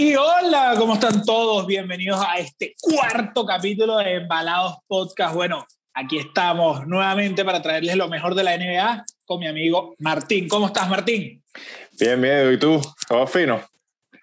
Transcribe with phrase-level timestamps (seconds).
[0.00, 1.66] Y hola, ¿cómo están todos?
[1.66, 5.34] Bienvenidos a este cuarto capítulo de Embalados Podcast.
[5.34, 10.46] Bueno, aquí estamos nuevamente para traerles lo mejor de la NBA con mi amigo Martín.
[10.46, 11.42] ¿Cómo estás, Martín?
[11.98, 12.52] Bien, bien.
[12.52, 12.80] ¿Y tú?
[13.08, 13.60] ¿Todo fino?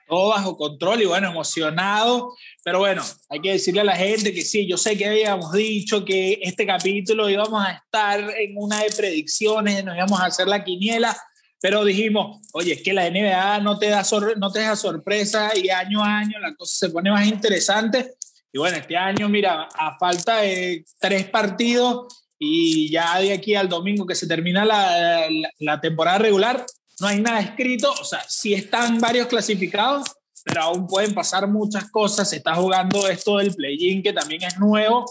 [0.08, 2.34] Todo bajo control y bueno, emocionado.
[2.64, 6.06] Pero bueno, hay que decirle a la gente que sí, yo sé que habíamos dicho
[6.06, 10.64] que este capítulo íbamos a estar en una de predicciones, nos íbamos a hacer la
[10.64, 11.18] quiniela,
[11.62, 14.04] pero dijimos, oye, es que la NBA no te, da
[14.38, 18.16] no te deja sorpresa y año a año la cosa se pone más interesante.
[18.52, 22.08] Y bueno, este año, mira, a falta de tres partidos
[22.40, 25.28] y ya de aquí al domingo que se termina la,
[25.60, 26.66] la, temporada regular,
[27.00, 27.92] no hay nada escrito.
[28.00, 30.06] O sea, sí están varios clasificados,
[30.44, 32.30] pero aún pueden pasar muchas cosas.
[32.30, 35.06] Se está jugando esto del play-in, que también es nuevo,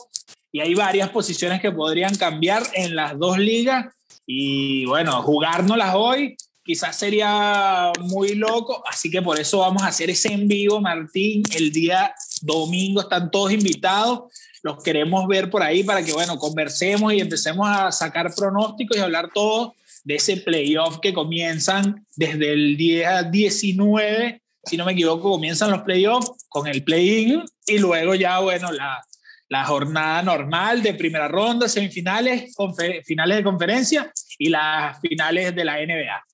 [0.52, 3.86] y hay varias posiciones que podrían cambiar en las dos ligas.
[4.26, 10.08] Y bueno, jugárnoslas hoy quizás sería muy loco, así que por eso vamos a hacer
[10.08, 15.84] ese en vivo, Martín, el día domingo, están todos invitados, los queremos ver por ahí
[15.84, 21.00] para que, bueno, conversemos y empecemos a sacar pronósticos y hablar todo de ese playoff
[21.00, 26.82] que comienzan desde el día 19, si no me equivoco, comienzan los playoffs con el
[26.82, 29.04] play-in y luego ya, bueno, la,
[29.48, 32.54] la jornada normal de primera ronda, semifinales,
[33.04, 36.24] finales de conferencia y las finales de la NBA.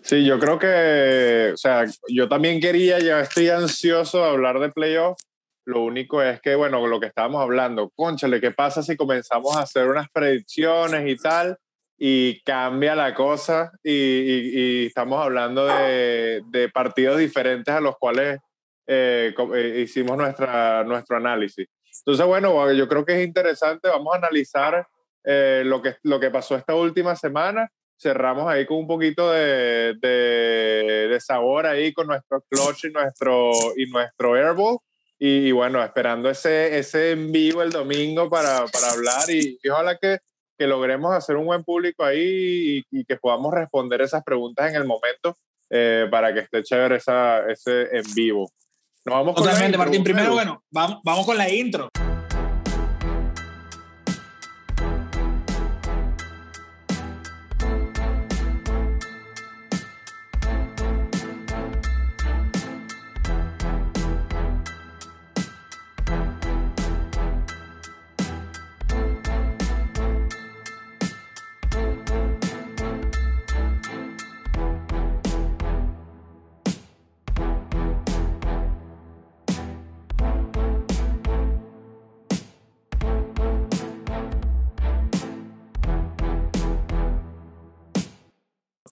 [0.00, 4.70] Sí, yo creo que, o sea, yo también quería, ya estoy ansioso de hablar de
[4.70, 5.18] playoff.
[5.64, 9.62] Lo único es que, bueno, lo que estábamos hablando, conchale, ¿qué pasa si comenzamos a
[9.62, 11.56] hacer unas predicciones y tal?
[11.98, 18.40] Y cambia la cosa y, y, estamos hablando de, de, partidos diferentes a los cuales
[18.88, 21.68] eh, eh, hicimos nuestra, nuestro análisis.
[22.04, 23.88] Entonces, bueno, yo creo que es interesante.
[23.88, 24.86] Vamos a analizar
[25.24, 27.70] eh, lo, que, lo que pasó esta última semana
[28.02, 33.86] cerramos ahí con un poquito de, de, sabor ahí con nuestro clutch y nuestro, y
[33.86, 34.78] nuestro airball.
[35.18, 40.18] Y, bueno, esperando ese, ese en vivo el domingo para, para hablar y, ojalá que,
[40.58, 44.84] que, logremos hacer un buen público ahí y, que podamos responder esas preguntas en el
[44.84, 45.38] momento
[45.70, 48.50] eh, para que esté chévere esa, ese en vivo.
[49.04, 50.04] Nos vamos Totalmente, Martín.
[50.04, 51.88] Primero, bueno, vamos, vamos con la intro.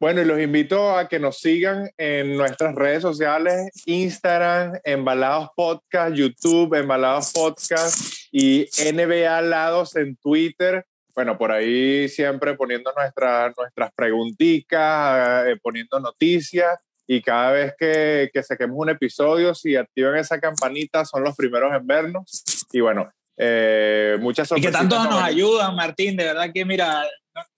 [0.00, 6.14] Bueno, y los invito a que nos sigan en nuestras redes sociales, Instagram, Embalados Podcast,
[6.14, 7.98] YouTube, Embalados Podcast
[8.32, 10.86] y NBA Lados en Twitter.
[11.14, 18.30] Bueno, por ahí siempre poniendo nuestras nuestras preguntitas, eh, poniendo noticias y cada vez que,
[18.32, 22.42] que saquemos un episodio, si activan esa campanita, son los primeros en vernos.
[22.72, 24.82] Y bueno, eh, muchas sorpresas.
[24.82, 27.04] Y que tanto nos ayudan, Martín, de verdad que mira,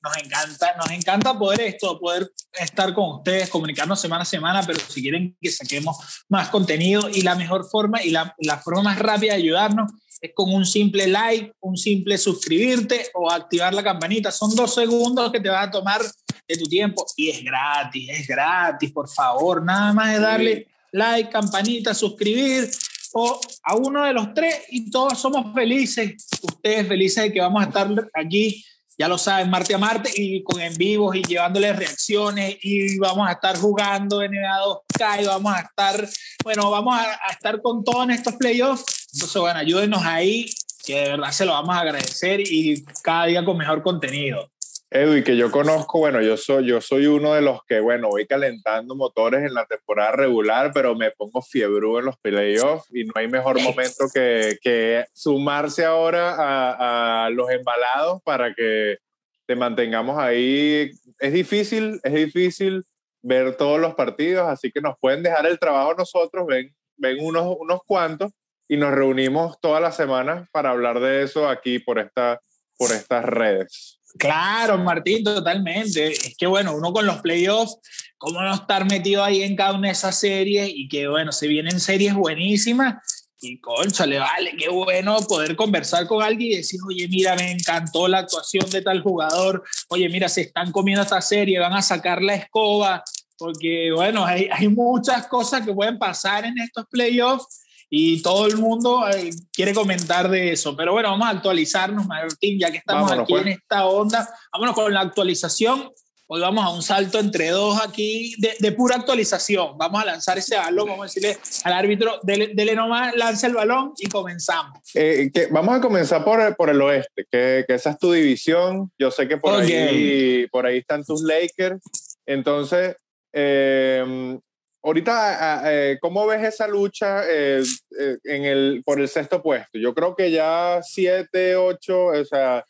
[0.03, 4.79] nos encanta, nos encanta poder esto, poder estar con ustedes, comunicarnos semana a semana, pero
[4.81, 5.97] si quieren que saquemos
[6.29, 10.31] más contenido y la mejor forma y la, la forma más rápida de ayudarnos es
[10.35, 14.31] con un simple like, un simple suscribirte o activar la campanita.
[14.31, 16.01] Son dos segundos que te va a tomar
[16.47, 19.65] de tu tiempo y es gratis, es gratis, por favor.
[19.65, 22.71] Nada más de darle like, campanita, suscribir
[23.15, 26.29] o a uno de los tres y todos somos felices.
[26.43, 28.65] Ustedes felices de que vamos a estar aquí
[28.99, 33.29] ya lo saben, Marte a Marte y con en vivos y llevándoles reacciones y vamos
[33.29, 36.09] a estar jugando NBA 2K y vamos a estar,
[36.45, 39.09] bueno, vamos a, estar con todos en estos playoffs.
[39.13, 40.47] Entonces, bueno, ayúdenos ahí,
[40.85, 44.52] que de verdad se lo vamos a agradecer y cada día con mejor contenido.
[44.95, 48.27] Edu, que yo conozco, bueno, yo soy, yo soy uno de los que, bueno, voy
[48.27, 53.13] calentando motores en la temporada regular, pero me pongo fiebre en los playoffs y no
[53.15, 58.99] hay mejor momento que, que sumarse ahora a, a, los embalados para que
[59.47, 60.91] te mantengamos ahí.
[61.19, 62.85] Es difícil, es difícil
[63.23, 67.57] ver todos los partidos, así que nos pueden dejar el trabajo nosotros, ven, ven unos,
[67.59, 68.31] unos cuantos
[68.69, 72.41] y nos reunimos todas las semanas para hablar de eso aquí por, esta,
[72.77, 74.02] por estas redes.
[74.19, 76.13] Claro, Martín, totalmente.
[76.13, 77.79] Es que bueno, uno con los playoffs,
[78.19, 81.49] cómo no estar metido ahí en cada una de esas series y que bueno, se
[81.49, 82.97] vienen series buenísimas.
[83.41, 87.51] Y concha, le vale, qué bueno poder conversar con alguien y decir, oye, mira, me
[87.51, 91.83] encantó la actuación de tal jugador, oye, mira, se están comiendo esta serie, van a
[91.83, 93.03] sacar la escoba,
[93.37, 97.62] porque bueno, hay, hay muchas cosas que pueden pasar en estos playoffs
[97.95, 100.75] y todo el mundo eh, quiere comentar de eso.
[100.75, 103.59] Pero bueno, vamos a actualizarnos, Martín, ya que estamos aquí en pues.
[103.59, 104.35] esta onda.
[104.51, 105.93] Vámonos con la actualización.
[106.27, 109.77] Hoy vamos a un salto entre dos aquí de, pura actualización.
[109.77, 113.93] Vamos a lanzar ese balón, vamos a decirle al árbitro, dele, nomás, lanza el balón
[113.99, 114.79] y comenzamos.
[114.95, 118.91] Eh, que vamos a comenzar por, por el oeste, que, que, esa es tu división.
[118.99, 121.83] Yo sé que por, ahí, por ahí están tus Lakers.
[122.25, 122.97] Entonces,
[123.35, 124.39] eh,
[124.83, 129.79] ahorita, eh, ¿cómo ves esa lucha en el, por el sexto puesto?
[129.79, 132.65] Yo creo que ya 7, 8, o sea,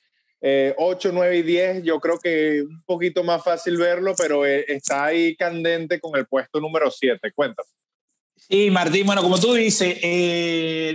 [0.77, 5.37] 8, 9 y 10, yo creo que un poquito más fácil verlo, pero está ahí
[5.37, 7.33] candente con el puesto número 7.
[7.35, 7.69] Cuéntame.
[8.37, 9.99] Sí, Martín, bueno, como tú dices,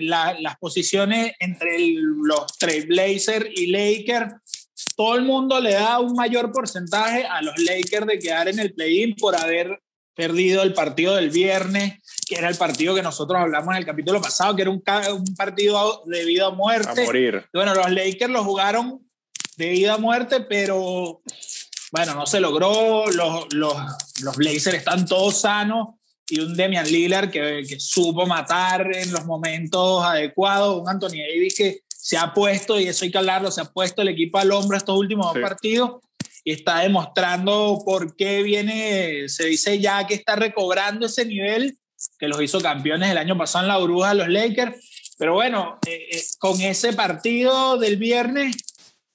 [0.01, 4.33] las posiciones entre los Trailblazers y Lakers
[4.95, 8.73] todo el mundo le da un mayor porcentaje a los Lakers de quedar en el
[8.73, 9.79] play-in por haber
[10.17, 14.19] perdido el partido del viernes, que era el partido que nosotros hablamos en el capítulo
[14.19, 14.83] pasado, que era un,
[15.13, 17.03] un partido de vida o muerte.
[17.03, 17.45] A morir.
[17.53, 18.99] Bueno, los Lakers lo jugaron
[19.57, 21.21] de vida a muerte, pero
[21.91, 23.05] bueno, no se logró.
[23.11, 23.75] Los, los,
[24.21, 25.89] los Blazers están todos sanos
[26.27, 31.55] y un Demian Lillard que, que, supo matar en los momentos adecuados, un Anthony Davis
[31.55, 34.51] que se ha puesto, y eso hay que hablarlo, se ha puesto el equipo al
[34.51, 36.01] hombro estos últimos dos partidos
[36.51, 41.77] está demostrando por qué viene, se dice ya que está recobrando ese nivel
[42.17, 45.15] que los hizo campeones el año pasado en la burbuja los Lakers.
[45.17, 48.55] Pero bueno, eh, eh, con ese partido del viernes,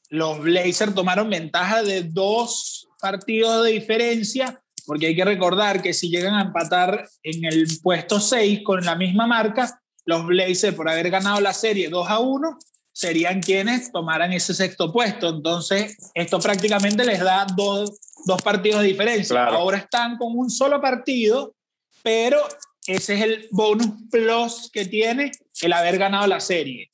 [0.08, 6.10] los Blazers tomaron ventaja de dos partidos de diferencia, porque hay que recordar que si
[6.10, 11.08] llegan a empatar en el puesto 6 con la misma marca, los Blazers por haber
[11.10, 12.58] ganado la serie 2 a 1
[12.92, 15.28] serían quienes tomaran ese sexto puesto.
[15.28, 19.44] Entonces, esto prácticamente les da dos, dos partidos de diferencia.
[19.44, 21.54] Ahora están con un solo partido,
[22.02, 22.38] pero
[22.86, 26.90] ese es el bonus plus que tiene el haber ganado la serie.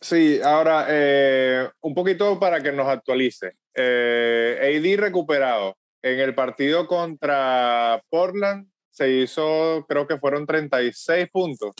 [0.00, 3.52] Sí, ahora, eh, un poquito para que nos actualice.
[3.74, 5.76] Eh, AD recuperado.
[6.02, 11.74] En el partido contra Portland se hizo, creo que fueron 36 puntos.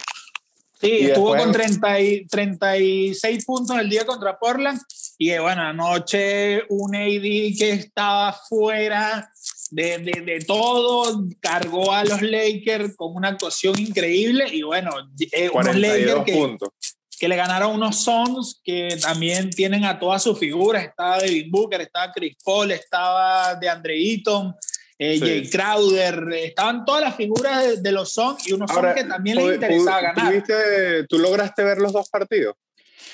[0.81, 4.81] Sí, estuvo con 30 y, 36 puntos el día contra Portland.
[5.19, 9.31] Y bueno, anoche un AD que estaba fuera
[9.71, 14.47] de, de, de, todo, cargó a los Lakers con una actuación increíble.
[14.50, 14.91] Y bueno,
[15.32, 16.56] eh, unos Lakers que,
[17.19, 20.85] que, le ganaron unos Suns que también tienen a todas sus figuras.
[20.85, 24.55] Estaba David Booker, estaba Chris Paul, estaba de Andre Eaton
[25.02, 29.38] eh, Jay Crowder, estaban todas las figuras de, los Son y unos Son que también
[29.38, 30.44] les interesaba ganar.
[31.08, 32.55] ¿Tú lograste ver los dos partidos?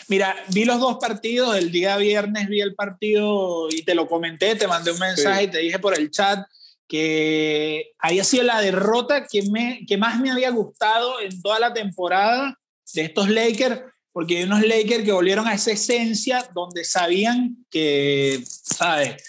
[0.08, 4.56] Mira, vi los dos partidos, el día viernes vi el partido y te lo comenté,
[4.56, 6.44] te mandé un mensaje y te dije por el chat
[6.88, 11.72] que había sido la derrota que, me, que más me había gustado en toda la
[11.72, 12.58] temporada
[12.94, 18.42] de estos Lakers, porque hay unos Lakers que volvieron a esa esencia donde sabían que,
[18.44, 19.22] ¿sabes?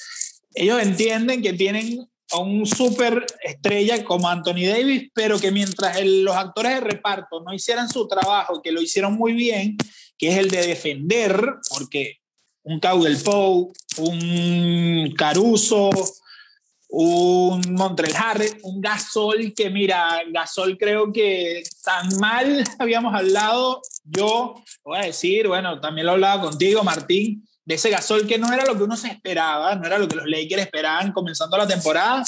[0.56, 6.36] Ellos entienden que tienen a un super estrella como Anthony Davis, pero que mientras los
[6.36, 9.78] actores de reparto no hicieran su trabajo, que lo hicieron muy bien,
[10.18, 12.18] que es el de defender, porque
[12.64, 15.90] un Caudel Poe, un Caruso,
[16.90, 24.56] un Montreal Harris, un Gasol, que mira, Gasol creo que tan mal habíamos hablado, yo
[24.84, 28.66] voy a decir, bueno, también lo hablaba contigo, Martín, de ese Gasol que no era
[28.66, 32.24] lo que uno se esperaba, no era lo que los Lakers esperaban comenzando la temporada.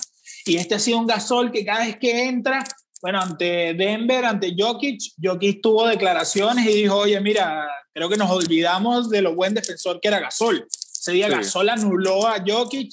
[0.46, 2.62] Y este ha sido un Gasol que cada vez que entra,
[3.01, 8.29] bueno, ante Denver, ante Jokic, Jokic tuvo declaraciones y dijo, oye, mira, creo que nos
[8.29, 10.67] olvidamos de lo buen defensor que era Gasol.
[10.69, 12.91] Ese día Gasol anuló a Jokic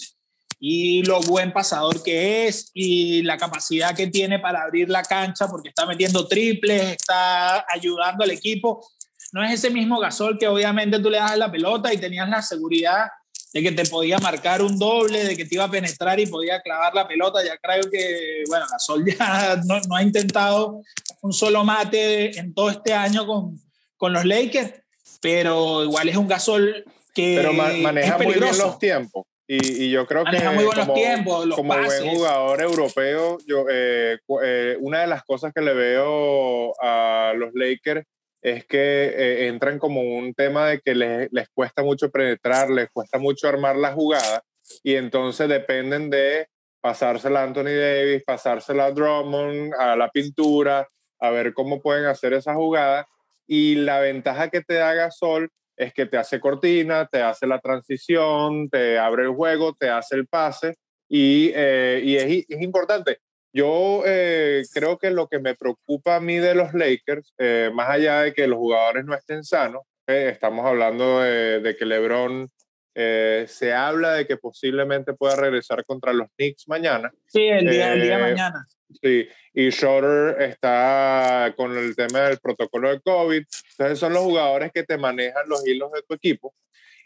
[0.60, 5.48] y lo buen pasador que es y la capacidad que tiene para abrir la cancha
[5.48, 8.86] porque está metiendo triples, está ayudando al equipo
[9.32, 12.42] no es ese mismo Gasol que obviamente tú le das la pelota y tenías la
[12.42, 13.08] seguridad
[13.52, 16.60] de que te podía marcar un doble, de que te iba a penetrar y podía
[16.60, 17.42] clavar la pelota.
[17.44, 20.82] Ya creo que, bueno, Gasol ya no, no ha intentado
[21.22, 23.58] un solo mate en todo este año con,
[23.96, 24.74] con los Lakers,
[25.20, 29.24] pero igual es un Gasol que pero maneja muy bien los tiempos.
[29.48, 34.18] Y, y, yo creo maneja que muy como, tiempos, como buen jugador europeo, yo, eh,
[34.42, 38.04] eh, una de las cosas que le veo a los Lakers
[38.46, 42.88] es que eh, entran como un tema de que les, les, cuesta mucho penetrar, les
[42.90, 44.40] cuesta mucho armar la jugada
[44.84, 46.46] y entonces dependen de
[46.80, 50.86] pasársela a Anthony Davis, pasársela a Drummond, a la pintura,
[51.18, 53.08] a ver cómo pueden hacer esa jugada.
[53.48, 57.58] Y la ventaja que te da Gasol es que te hace cortina, te hace la
[57.58, 60.76] transición, te abre el juego, te hace el pase
[61.08, 63.18] y, eh, y es, es importante
[63.56, 67.88] Yo eh, creo que lo que me preocupa a mí de los Lakers, eh, más
[67.88, 72.50] allá de que los jugadores no estén sanos, eh, estamos hablando de, que LeBron
[72.94, 77.10] se habla de que posiblemente pueda regresar contra los Knicks mañana.
[77.28, 78.66] Sí, el día, el día de mañana.
[79.02, 83.42] Sí, y Schroeder está con el tema del protocolo de COVID.
[83.70, 86.54] Entonces son los jugadores que te manejan los hilos de tu equipo.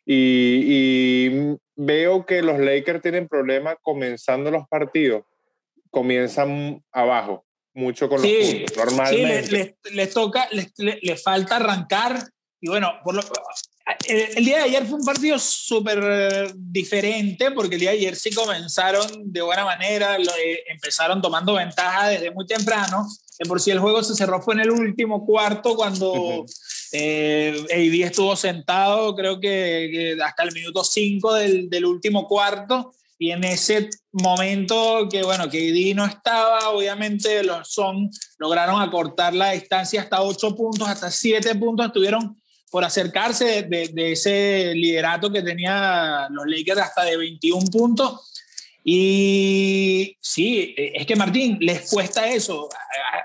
[0.04, 5.23] Y, veo que los Lakers tienen problemas comenzando los partidos.
[5.90, 7.44] Comienzan abajo,
[7.75, 9.76] mucho con los puntos, normalmente.
[9.82, 12.28] Sí, les, toca, les, falta arrancar.
[12.61, 13.23] Y bueno, por lo,
[14.06, 18.16] el, día de ayer fue un partido súper eh, diferente porque el día de ayer
[18.16, 23.06] sí comenzaron de buena manera, eh, empezaron tomando ventaja desde muy temprano.
[23.38, 26.44] De por si el juego se cerró fue en el último cuarto cuando
[26.92, 32.92] eh, AD estuvo sentado, creo que, hasta el minuto 5 del, del, último cuarto.
[33.22, 38.08] Y en ese momento que, bueno, AD no estaba, obviamente los Son
[38.38, 44.12] lograron acortar la distancia hasta 8 puntos, hasta 7 puntos, estuvieron por acercarse de, de,
[44.12, 48.32] ese liderato que tenía los Lakers hasta de 21 puntos.
[48.82, 52.70] Y sí, es que Martín, les cuesta eso.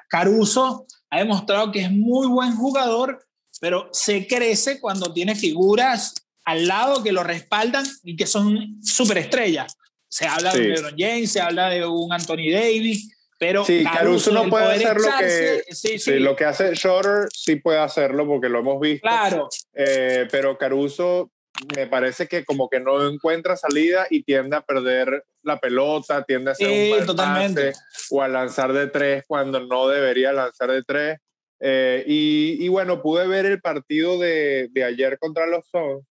[0.10, 3.26] Caruso ha demostrado que es muy buen jugador,
[3.62, 9.78] pero se crece cuando tiene figuras al lado que lo respaldan y que son superestrellas.
[10.16, 14.50] Se habla de LeBron James, se habla de un Anthony Davis, pero sí, Caruso, no
[14.50, 16.20] puede hacer lo que, sí, sí.
[16.20, 19.06] lo que hace Shorter, sí puede hacerlo porque lo hemos visto.
[19.06, 19.50] Claro.
[19.74, 21.34] Eh, pero Caruso
[21.76, 26.52] me parece que como que no encuentra salida y tiende a perder la pelota, tiende
[26.52, 27.74] a hacer un totalmente.
[28.10, 31.20] o a lanzar de tres cuando no debería lanzar de tres.
[31.60, 36.06] Eh, y, y, bueno, pude ver el partido de, de ayer contra los Suns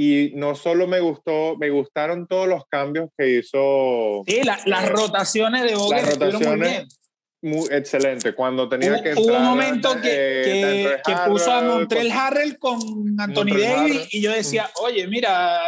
[0.00, 4.22] y no solo me gustó, me gustaron todos los cambios que hizo.
[4.28, 6.86] Sí, las eh, rotaciones de Boga rotaciones
[7.42, 7.72] muy bien.
[7.72, 8.32] excelente.
[8.32, 9.26] Cuando tenía que entrar.
[9.26, 12.78] Hubo un momento que, eh, que, puso a Montrell Harrell con
[13.18, 15.62] Anthony Davis y yo decía, oye, mira,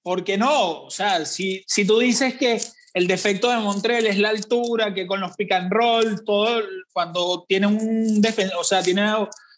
[0.00, 0.84] ¿por qué no?
[0.84, 2.58] O sea, si, si tú dices que
[2.94, 6.62] el defecto de Montrell es la altura, que con los pick and roll, todo,
[6.94, 9.02] cuando tiene un defensor, o sea, tiene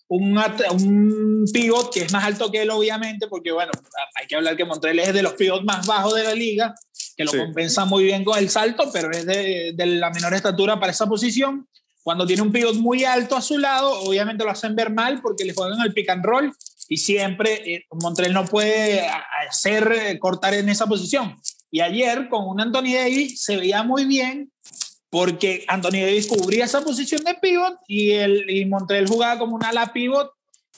[0.08, 3.72] un, un pivot que es más alto que él, obviamente, porque bueno,
[4.14, 6.74] hay que hablar que Montreal es de los pivots más bajos de la liga,
[7.16, 10.80] que lo compensa muy bien con el salto, pero es de, de, la menor estatura
[10.80, 11.68] para esa posición.
[12.02, 15.44] Cuando tiene un pivot muy alto a su lado, obviamente lo hacen ver mal porque
[15.44, 16.52] le juegan al pick and roll
[16.88, 19.06] y siempre eh, Montreal no puede
[19.46, 21.36] hacer eh, cortar en esa posición.
[21.70, 24.50] Y ayer con un Anthony Davis se veía muy bien
[25.10, 29.64] porque Anthony Davis cubría esa posición de pivot y, el, y Montrell jugaba como un
[29.64, 30.32] ala pivot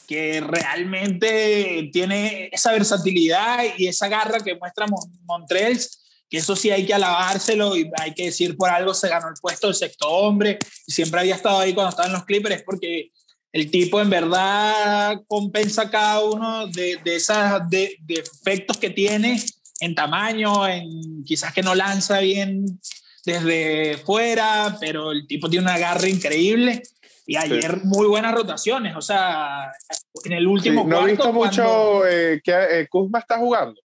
[0.06, 4.86] que realmente tiene esa versatilidad y esa garra que muestra
[5.24, 5.78] Montrell,
[6.28, 9.34] que eso sí hay que alabárselo y hay que decir por algo se ganó el
[9.40, 13.10] puesto de sexto hombre y siempre había estado ahí cuando estaba en los Clippers porque
[13.52, 17.36] el tipo en verdad compensa cada uno de, esos
[17.68, 19.42] de, de efectos que tiene
[19.80, 22.64] en tamaño, en quizás que no lanza bien
[23.24, 26.82] desde fuera, pero el tipo tiene una garra increíble.
[27.26, 29.70] Y ayer muy buenas rotaciones, o sea,
[30.24, 33.80] en el último No he visto mucho eh, que eh, Kuzma está jugando.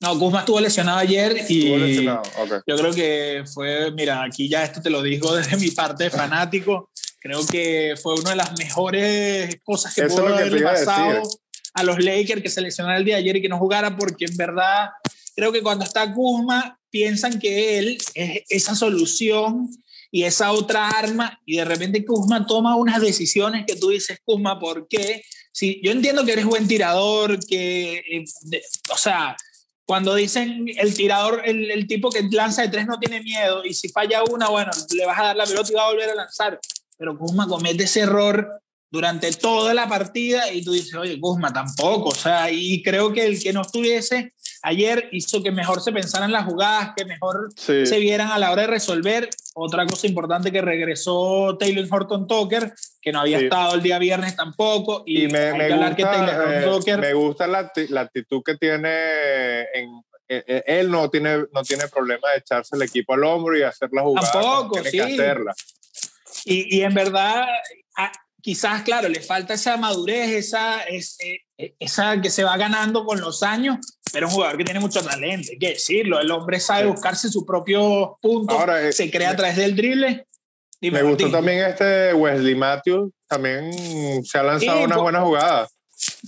[0.00, 4.90] No, Kuzma estuvo lesionado ayer y yo creo que fue, mira, aquí ya esto te
[4.90, 6.90] lo digo desde mi parte de fanático,
[7.20, 11.22] creo que fue una de las mejores cosas que pudo haber pasado
[11.74, 14.24] a, los Lakers que se lesionara el día de ayer y que no jugara porque
[14.24, 14.90] en verdad
[15.34, 19.68] creo que cuando está Kuzma piensan que él es esa solución
[20.10, 24.58] y esa otra arma y de repente Kuzma toma unas decisiones que tú dices, Kuzma,
[24.58, 25.22] ¿por qué?
[25.52, 28.24] Si, yo entiendo que eres buen tirador, que, eh,
[28.90, 29.36] o sea,
[29.84, 33.74] cuando dicen el tirador, el, el, tipo que lanza de tres no tiene miedo y
[33.74, 36.14] si falla una, bueno, le vas a dar la pelota y va a volver a
[36.14, 36.60] lanzar.
[36.96, 42.10] Pero Kuzma comete ese error durante toda la partida y tú dices, oye, Kuzma tampoco,
[42.10, 46.32] o sea, y creo que el que no estuviese ayer hizo que mejor se pensaran
[46.32, 49.28] las jugadas, que mejor se vieran a la hora de resolver.
[49.54, 54.36] Otra cosa importante que regresó Taylor Horton Tucker, que no había estado el día viernes
[54.36, 55.02] tampoco.
[55.06, 59.90] Y, me, gusta, me gusta la, la, actitud que tiene en,
[60.28, 64.02] él no tiene, no tiene problema de echarse el equipo al hombro y hacer la
[64.02, 64.30] jugada.
[64.30, 65.00] Tampoco, sí.
[65.00, 65.54] hacerla.
[66.44, 67.46] Y, y, en verdad,
[68.40, 71.00] quizás, claro, le falta esa madurez, esa, eh,
[71.58, 73.78] esa que se va ganando con los años,
[74.12, 76.20] pero es un jugador que tiene mucho talento, hay que decirlo.
[76.20, 80.26] El hombre sabe buscarse su propio punto, eh, se crea a través del drible.
[80.80, 85.68] me gustó también este Wesley Matthews, también se ha lanzado una buena jugada.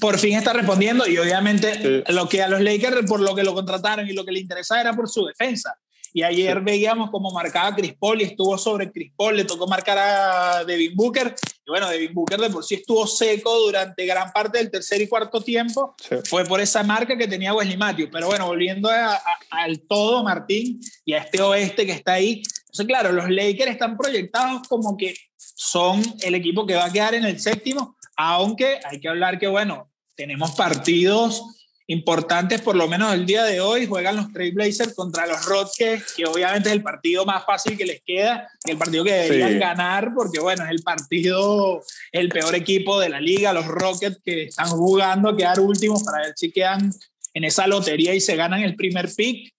[0.00, 3.54] Por fin está respondiendo y obviamente lo que a los Lakers, por lo que lo
[3.54, 5.76] contrataron y lo que le interesaba era por su defensa.
[6.12, 9.98] Y ayer veíamos cómo marcaba Chris Paul y estuvo sobre Chris Paul, le tocó marcar
[9.98, 11.34] a Devin Booker,
[11.66, 15.08] y bueno, Devin Booker de por sí estuvo seco durante gran parte del tercer y
[15.08, 15.94] cuarto tiempo,
[16.28, 21.12] fue por esa marca que tenía Wesley Matthews, pero bueno, volviendo al todo, Martín, y
[21.12, 26.02] a este oeste que está ahí, entonces claro, los Lakers están proyectados como que son
[26.22, 29.90] el equipo que va a quedar en el séptimo, aunque hay que hablar que bueno,
[30.14, 31.59] tenemos partidos
[31.90, 36.24] importantes, por lo menos el día de hoy, juegan los Trailblazers contra los Rockets, que
[36.24, 40.38] obviamente es el partido más fácil que les queda, el partido que deberían ganar, porque
[40.38, 41.82] bueno, es el partido,
[42.12, 46.26] el peor equipo de la liga, los Rockets que están jugando a quedar últimos para
[46.26, 46.92] ver si quedan
[47.34, 49.52] en esa lotería y se ganan el primer pick,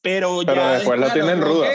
[0.00, 1.68] pero, ya después lo tienen ruda.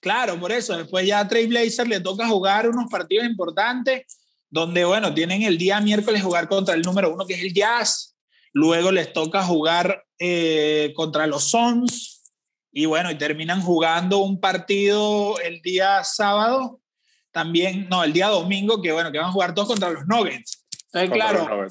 [0.00, 4.02] Claro, por eso, después ya a Trailblazers le toca jugar unos partidos importantes,
[4.50, 8.13] donde bueno, tienen el día miércoles jugar contra el número uno, que es el Jazz,
[8.54, 12.32] Luego les toca jugar eh, contra los Sons
[12.72, 16.80] y bueno, y terminan jugando un partido el día sábado,
[17.30, 20.64] también, no, el día domingo, que bueno, que van a jugar todos contra los Nuggets.
[20.86, 21.68] Entonces, claro,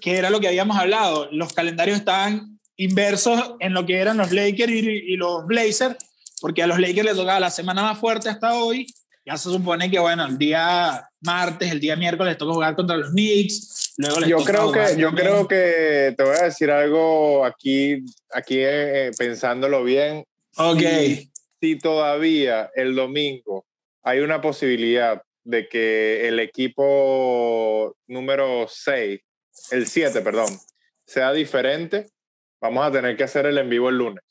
[0.00, 4.30] que era lo que habíamos hablado, los calendarios estaban inversos en lo que eran los
[4.30, 5.96] Lakers y, y los Blazers,
[6.40, 8.86] porque a los Lakers les tocaba la semana más fuerte hasta hoy
[9.24, 13.10] ya se supone que, bueno, el día martes, el día miércoles, toca jugar contra los
[13.10, 13.94] Knicks.
[13.98, 19.10] Luego yo creo que, yo creo que te voy a decir algo aquí, aquí eh,
[19.16, 20.24] pensándolo bien.
[20.56, 20.82] Ok.
[21.60, 23.66] Si, todavía el domingo
[24.02, 29.20] hay una posibilidad de que el equipo número 6,
[29.72, 30.48] el 7, perdón,
[31.04, 32.08] sea diferente,
[32.60, 34.24] vamos a tener que hacer el en vivo el lunes.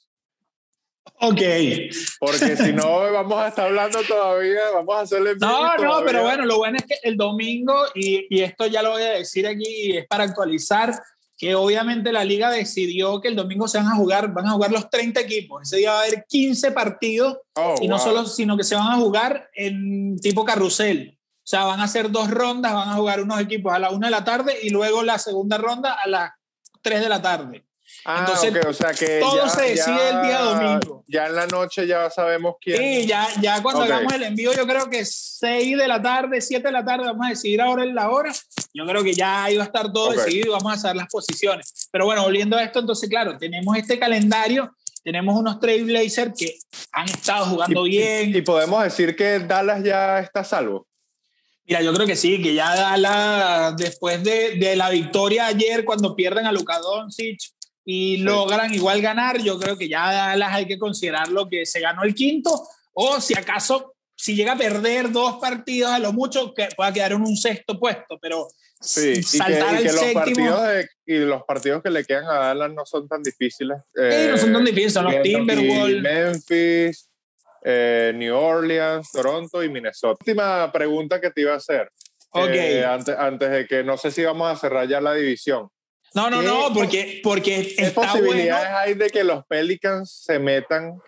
[1.15, 1.41] Ok.
[2.19, 5.35] Porque si no, vamos a estar hablando todavía, vamos a hacerle...
[5.39, 8.91] No, no, pero bueno, lo bueno es que el domingo, y, y, esto ya lo
[8.91, 10.93] voy a decir aquí, es para actualizar,
[11.39, 14.71] que obviamente la liga decidió que el domingo se van a jugar, van a jugar
[14.71, 15.61] los 30 equipos.
[15.63, 18.91] Ese día va a haber 15 partidos, oh, y no solo, sino que se van
[18.91, 21.17] a jugar en tipo carrusel.
[21.17, 24.07] O sea, van a hacer dos rondas, van a jugar unos equipos a la una
[24.07, 26.31] de la tarde y luego la segunda ronda a las
[26.81, 27.65] 3 de la tarde.
[28.05, 31.03] Ah, Entonces, o sea que todo se decide el día domingo.
[31.07, 32.77] Ya en la noche ya sabemos quién.
[32.77, 36.65] Sí, ya, ya cuando hagamos el envío, yo creo que 6 de la tarde, 7
[36.65, 38.31] de la tarde, vamos a decidir ahora en la hora.
[38.73, 41.89] Yo creo que ya iba a estar todo decidido y vamos a hacer las posiciones.
[41.91, 44.71] Pero bueno, volviendo a esto, entonces, claro, tenemos este calendario,
[45.03, 46.55] tenemos unos Trailblazers que
[46.91, 48.35] han estado jugando bien.
[48.35, 50.88] Y podemos decir que Dallas ya está salvo.
[51.65, 56.15] Mira, yo creo que sí, que ya Dallas, después de, de la victoria ayer, cuando
[56.15, 57.39] pierden a Luka Doncic,
[57.91, 61.80] y logran igual ganar, yo creo que ya las hay que considerar lo que se
[61.80, 66.54] ganó el quinto, o si acaso, si llega a perder dos partidos a lo mucho,
[66.54, 68.47] que pueda quedar en un sexto puesto, pero
[68.80, 70.62] sí, saltar y que, los partidos
[71.04, 73.80] y los partidos que le quedan a Dallas no son tan difíciles.
[73.95, 76.02] Sí, no son tan difíciles, son los Timberwolves.
[76.04, 77.10] Memphis,
[77.63, 80.19] eh, New Orleans, Toronto y Minnesota.
[80.19, 81.89] Última pregunta que te iba a hacer.
[82.30, 82.75] Okay.
[82.75, 85.71] Eh, antes, antes de que no sé si vamos a cerrar ya la división.
[86.13, 91.00] No, no, no, porque, porque ¿Qué posibilidades hay de que los Pelicans se metan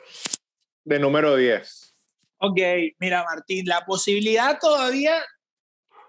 [0.83, 1.95] de número 10?
[2.37, 2.59] Ok,
[2.99, 5.23] mira, Martín, la posibilidad todavía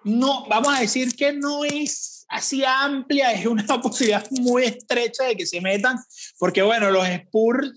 [0.04, 5.36] no, vamos a decir que no es así amplia, es una posibilidad muy estrecha de
[5.36, 5.96] que se metan,
[6.38, 7.72] porque bueno, los Spurs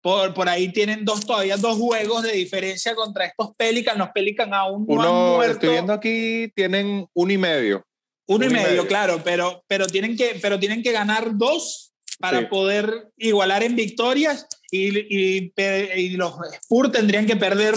[0.00, 4.52] por, por ahí tienen dos, todavía dos juegos de diferencia contra estos Pelicans, los Pelicans
[4.52, 5.54] aún no han muerto.
[5.54, 7.85] Estoy viendo aquí, tienen uno y medio.
[8.28, 13.10] Uno y medio, claro, pero, pero, tienen que, pero tienen que ganar dos para poder
[13.16, 17.74] igualar en victorias y, y, los Spurs tendrían que perder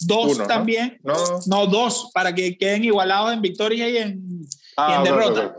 [0.00, 0.98] dos también.
[1.02, 1.14] ¿no?
[1.46, 1.66] ¿no?
[1.66, 5.56] dos, para que queden igualados en victoria y en, ah, derrota.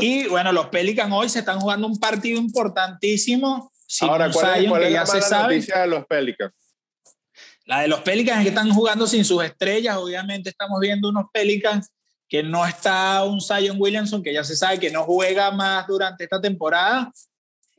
[0.00, 3.72] y bueno, los Pelicans hoy se están jugando un partido importantísimo.
[4.00, 6.52] Ahora, ¿cuál es, la ya noticia de los Pelicans?
[7.66, 9.96] La de los Pelicans es que están jugando sin sus estrellas.
[9.96, 11.90] Obviamente estamos viendo unos Pelicans
[12.28, 16.24] que no está un Zion Williamson, que ya se sabe que no juega más durante
[16.24, 17.12] esta temporada.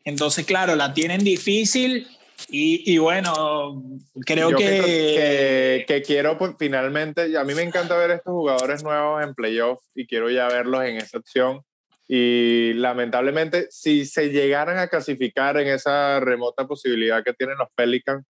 [0.04, 2.08] Entonces, claro, la tienen difícil
[2.50, 3.84] y, y bueno,
[4.26, 5.84] creo que...
[5.88, 6.02] que...
[6.02, 10.30] quiero pues, finalmente, a mí me encanta ver estos jugadores nuevos en playoff y quiero
[10.30, 11.62] ya verlos en esa opción.
[12.08, 18.26] Y lamentablemente, si se llegaran a clasificar en esa remota posibilidad que tienen los Pelicans,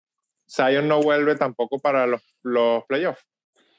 [0.49, 3.25] Zion no vuelve tampoco para los, los playoffs.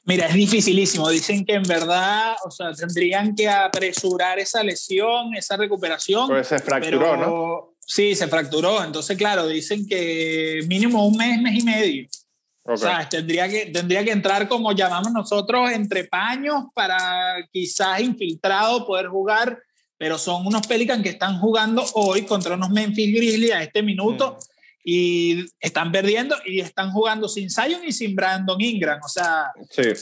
[0.06, 1.08] Mira, es dificilísimo.
[1.10, 6.28] Dicen que en verdad, o sea, tendrían que apresurar esa lesión, esa recuperación.
[6.28, 7.74] Pues se fracturó, ¿no?
[7.80, 8.84] Sí, se fracturó.
[8.84, 12.08] Entonces, claro, dicen que mínimo un mes, mes y medio.
[12.62, 18.86] O sea, tendría que, tendría que entrar como llamamos nosotros entre paños para quizás infiltrado
[18.86, 19.58] poder jugar,
[19.96, 24.36] pero son unos Pelicans que están jugando hoy contra unos Memphis Grizzlies a este minuto.
[24.38, 24.55] Mm
[24.88, 29.00] y están perdiendo y están jugando sin Zion y sin Brandon Ingram.
[29.04, 29.50] O sea,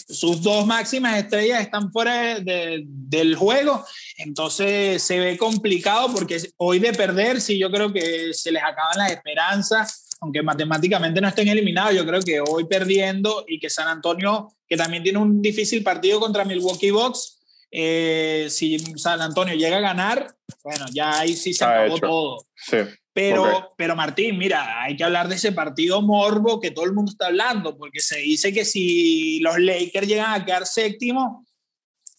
[0.07, 3.83] sus dos máximas estrellas están fuera del juego.
[4.19, 8.99] Entonces se ve complicado porque hoy de perder, sí, yo creo que se les acaban
[8.99, 10.07] las esperanzas.
[10.21, 14.77] Aunque matemáticamente no estén eliminados, yo creo que hoy perdiendo y que San Antonio, que
[14.77, 20.35] también tiene un difícil partido contra Milwaukee Bucks, eh, si San Antonio llega a ganar,
[20.63, 22.47] bueno, ya ahí sí se acabó todo.
[22.55, 22.77] Sí.
[23.15, 27.13] Pero, pero Martín, mira, hay que hablar de ese partido morbo que todo el mundo
[27.13, 31.47] está hablando, porque se dice que si los Lakers llegan a quedar séptimo,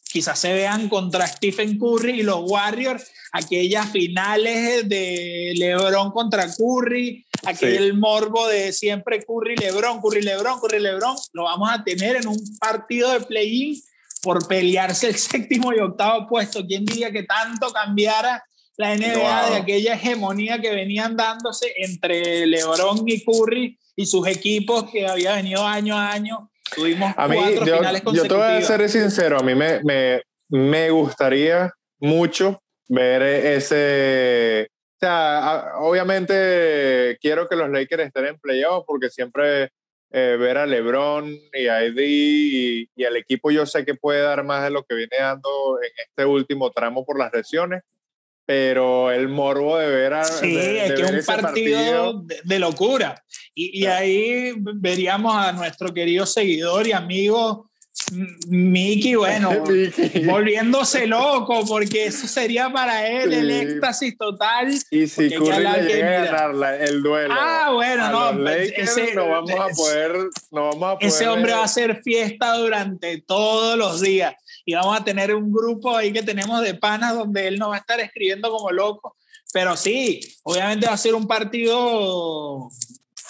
[0.06, 7.26] quizás se vean contra Stephen Curry y los Warriors, aquellas finales de LeBron contra Curry,
[7.44, 12.30] aquel morbo de siempre Curry, LeBron, Curry, LeBron, Curry, LeBron, lo vamos a tener en
[12.30, 13.82] un partido de play-in
[14.22, 16.66] por pelearse el séptimo y octavo puesto.
[16.66, 18.42] ¿Quién diría que tanto cambiara
[18.78, 24.90] la NBA de aquella hegemonía que venían dándose entre LeBron y Curry y sus equipos
[24.92, 26.52] que había venido año a año.
[26.76, 28.40] Tuvimos a mí, cuatro yo, finales consecutivas.
[28.40, 34.68] Yo te voy a ser sincero, a mí me, me, me gustaría mucho ver ese...
[34.96, 39.70] O sea, obviamente quiero que los Lakers estén en playoffs porque siempre
[40.12, 44.22] eh, ver a LeBron y a Eddie y, y, al equipo yo sé que puede
[44.22, 45.50] dar más de lo que viene dando
[45.82, 47.84] en este último tramo por las lesiones
[48.46, 50.24] pero el morbo de ver a.
[50.24, 53.24] Sí, es que es un partido, De, locura.
[53.54, 57.70] Y, y, ahí veríamos a nuestro querido seguidor y amigo
[58.50, 59.52] Mickey, bueno,
[60.26, 64.74] volviéndose loco, porque eso sería para él el éxtasis total.
[64.92, 67.34] Y si Curry le llega a ganar el duelo.
[67.36, 68.50] Ah, bueno, no.
[68.50, 70.12] ese, no, vamos a poder,
[70.52, 71.08] no vamos a poder.
[71.08, 75.52] Ese hombre va a hacer fiesta durante todos los días y vamos a tener un
[75.52, 79.16] grupo ahí que tenemos de panas donde él no va a estar escribiendo como loco.
[79.54, 82.72] Pero sí, obviamente va a ser un partido, o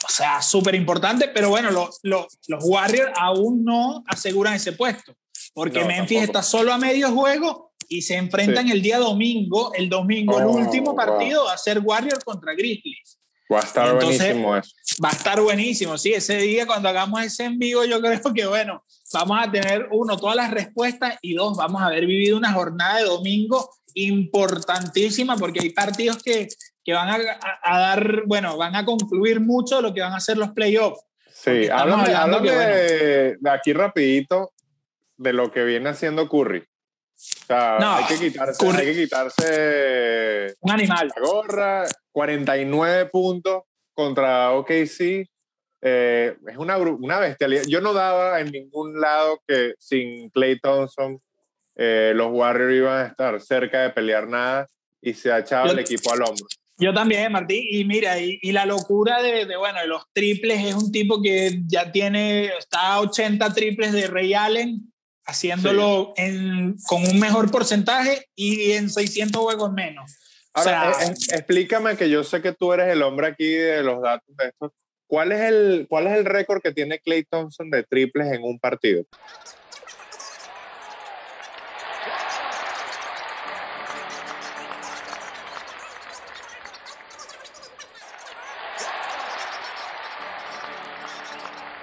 [0.07, 1.69] sea, súper importante, pero bueno,
[2.01, 5.13] los Warriors aún no aseguran ese puesto,
[5.53, 10.39] porque Memphis está solo a medio juego y se enfrentan el día domingo, el domingo,
[10.39, 13.19] el oh, último partido va a ser Warriors contra Grizzlies.
[13.51, 14.71] Va a estar buenísimo eso.
[15.03, 16.13] Va a estar buenísimo, sí.
[16.13, 20.17] Ese día cuando hagamos ese en vivo, yo creo que, bueno, vamos a tener, uno,
[20.17, 25.59] todas las respuestas y dos, vamos a haber vivido una jornada de domingo importantísima porque
[25.61, 26.47] hay partidos que,
[26.83, 27.09] que van
[27.63, 31.01] a, dar, bueno, van a concluir mucho lo que van a ser los playoffs.
[31.33, 34.53] Sí, háblame, de, aquí rapidito
[35.17, 36.63] de lo que viene haciendo Curry.
[37.45, 41.11] O sea, hay, que quitarse, hay que quitarse un animal.
[41.15, 45.29] La gorra, 49 puntos contra OKC.
[45.81, 47.61] Eh, es una, una bestialidad.
[47.67, 51.21] Yo no daba en ningún lado que sin Clay Thompson
[51.75, 54.67] eh, los Warriors iban a estar cerca de pelear nada
[54.99, 56.47] y se ha echado el equipo al hombro.
[56.77, 57.63] Yo también, Martín.
[57.69, 61.61] Y mira, y, la locura de, de, bueno, de los triples es un tipo que
[61.67, 64.91] ya tiene, está a 80 triples de Ray Allen,
[65.25, 70.17] haciéndolo en, con un mejor porcentaje y en 600 juegos menos.
[70.53, 74.35] Ahora, eh, explícame que yo sé que tú eres el hombre aquí de los datos
[74.37, 74.71] de estos.
[75.07, 78.57] ¿Cuál es el, cuál es el récord que tiene Clay Thompson de triples en un
[78.59, 79.03] partido?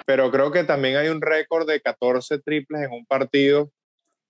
[0.07, 3.71] Pero creo que también hay un récord de 14 triples en un partido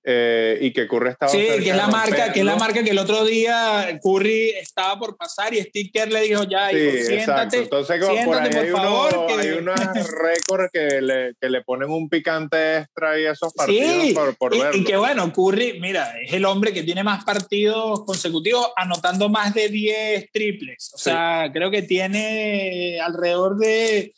[0.05, 2.91] eh, y que Curry estaba sí que es la marca que es la marca que
[2.91, 8.05] el otro día Curry estaba por pasar y Sticker le dijo ya sí, siéntate entonces
[8.25, 9.79] por ahí hay, favor, hay unos
[10.11, 14.57] récords que le, que le ponen un picante extra y esos partidos sí, por, por
[14.57, 14.77] y, verlo.
[14.77, 19.55] y que bueno Curry mira es el hombre que tiene más partidos consecutivos anotando más
[19.55, 20.91] de 10 triples.
[20.95, 24.13] O sea creo que tiene alrededor de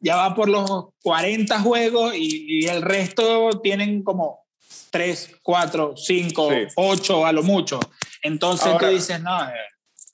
[0.00, 4.44] ya va por los 40 juegos y, y el resto tienen como
[4.90, 7.80] 3, 4, 5, 8 a lo mucho.
[8.22, 9.44] Entonces tú dices, no.
[9.44, 9.52] Eh,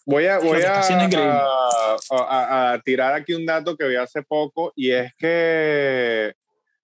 [0.06, 0.80] voy a, voy a,
[2.10, 6.34] a, a, tirar aquí un dato que vi hace poco y es que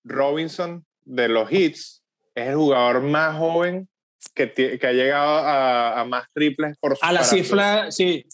[0.04, 2.02] Robinson de los Hits
[2.34, 3.88] es el jugador más joven
[4.34, 8.26] que, que ha llegado a, más triples por A la cifra, sí.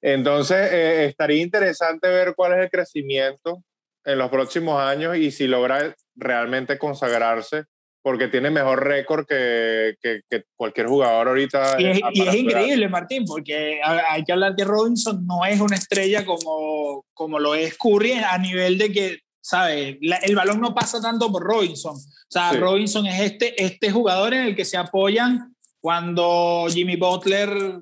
[0.00, 3.64] Entonces, eh, estaría interesante ver cuál es el crecimiento
[4.04, 7.64] en los próximos años y si logra realmente consagrarse
[8.02, 11.76] porque tiene mejor récord que, que, cualquier jugador ahorita.
[11.78, 15.76] Y es, y es increíble, Martín, porque hay que hablar que Robinson no es una
[15.76, 19.98] estrella como, como lo es Curry a nivel de que, ¿sabes?
[20.00, 21.94] el balón no pasa tanto por Robinson.
[21.96, 27.80] O sea, Robinson es este, este jugador en el que se apoyan cuando Jimmy Butler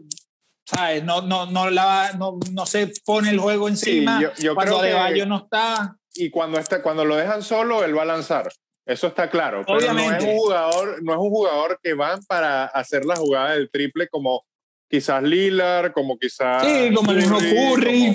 [0.65, 1.05] ¿sabes?
[1.05, 4.89] No, no, no, la, no, no se pone el juego encima yo, yo cuando que-
[4.89, 5.97] Adebayo no está.
[6.17, 8.51] Y cuando, está, cuando lo dejan solo, él va a lanzar.
[8.87, 9.65] Eso está claro.
[9.67, 13.53] Pero no es, un jugador, no es un jugador que van para hacer la jugada
[13.53, 14.45] del triple como
[14.89, 16.65] quizás Lillard, como quizás.
[16.65, 18.15] Sí, como el mismo Curry.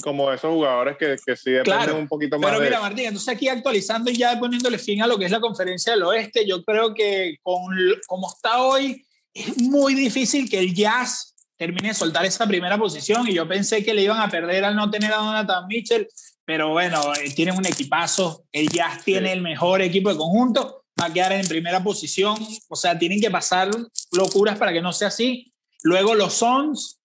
[0.00, 2.76] Como, como esos jugadores que, que sí dependen Claro, un poquito más Pero de mira,
[2.76, 2.82] eso.
[2.82, 6.04] Martín, entonces aquí actualizando y ya poniéndole fin a lo que es la conferencia del
[6.04, 7.60] oeste, yo creo que con
[8.06, 13.28] como está hoy, es muy difícil que el Jazz termine de soltar esa primera posición
[13.28, 16.08] y yo pensé que le iban a perder al no tener a Donatan Mitchell,
[16.48, 19.32] pero bueno, eh, tienen un equipazo, el Jazz tiene Sí.
[19.34, 22.38] el mejor equipo de conjunto, va a quedar en primera posición,
[22.70, 23.68] o sea, tienen que pasar
[24.12, 25.52] locuras para que no sea así.
[25.82, 27.00] Luego los Suns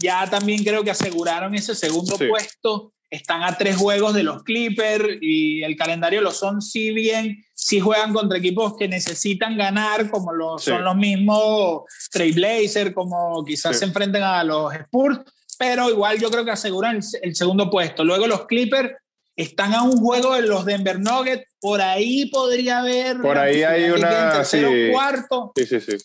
[0.00, 2.28] ya también creo que aseguraron ese segundo Sí.
[2.28, 2.94] puesto.
[3.10, 7.80] Están a tres juegos de los Clippers y el calendario lo son, si bien, si
[7.80, 10.70] juegan contra equipos que necesitan ganar, como lo, Sí.
[10.70, 13.80] son los mismos Trailblazers, como quizás Sí.
[13.80, 15.20] se enfrenten a los Spurs,
[15.58, 18.04] pero igual yo creo que aseguran el, segundo puesto.
[18.04, 18.92] Luego los Clippers
[19.36, 23.20] están a un juego de los Denver Nuggets, por ahí podría haber.
[23.20, 24.88] Por ahí hay una- tercero sí.
[24.92, 25.52] cuarto.
[25.56, 25.96] Sí, sí, sí.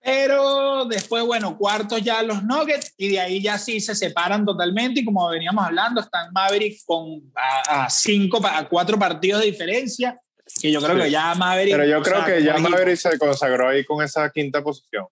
[0.00, 5.00] Pero después, bueno, cuartos ya los Nuggets y de ahí ya sí se separan totalmente
[5.00, 10.18] y como veníamos hablando, están Mavericks con a, a cinco, a cuatro partidos de diferencia,
[10.62, 11.02] que yo creo Sí.
[11.02, 11.76] que ya Mavericks...
[11.76, 14.62] Pero yo creo sea, que ya como equipo- Maverick se consagró ahí con esa quinta
[14.62, 15.06] posición.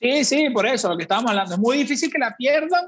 [0.00, 1.54] Sí, sí, por eso, lo que estábamos hablando.
[1.54, 2.86] Es muy difícil que la pierdan,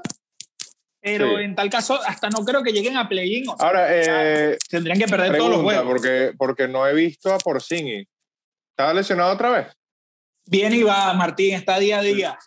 [1.05, 1.43] pero Sí.
[1.43, 3.47] en tal caso hasta no creo que lleguen a play-in.
[3.47, 5.85] o sea, Ahora, eh, tendrían que perder todos los juegos.
[5.85, 8.07] porque, porque no he visto a Porzingis.
[8.71, 9.67] ¿Estaba lesionado otra vez?
[10.47, 12.37] Bien y va, Martín, está día a día.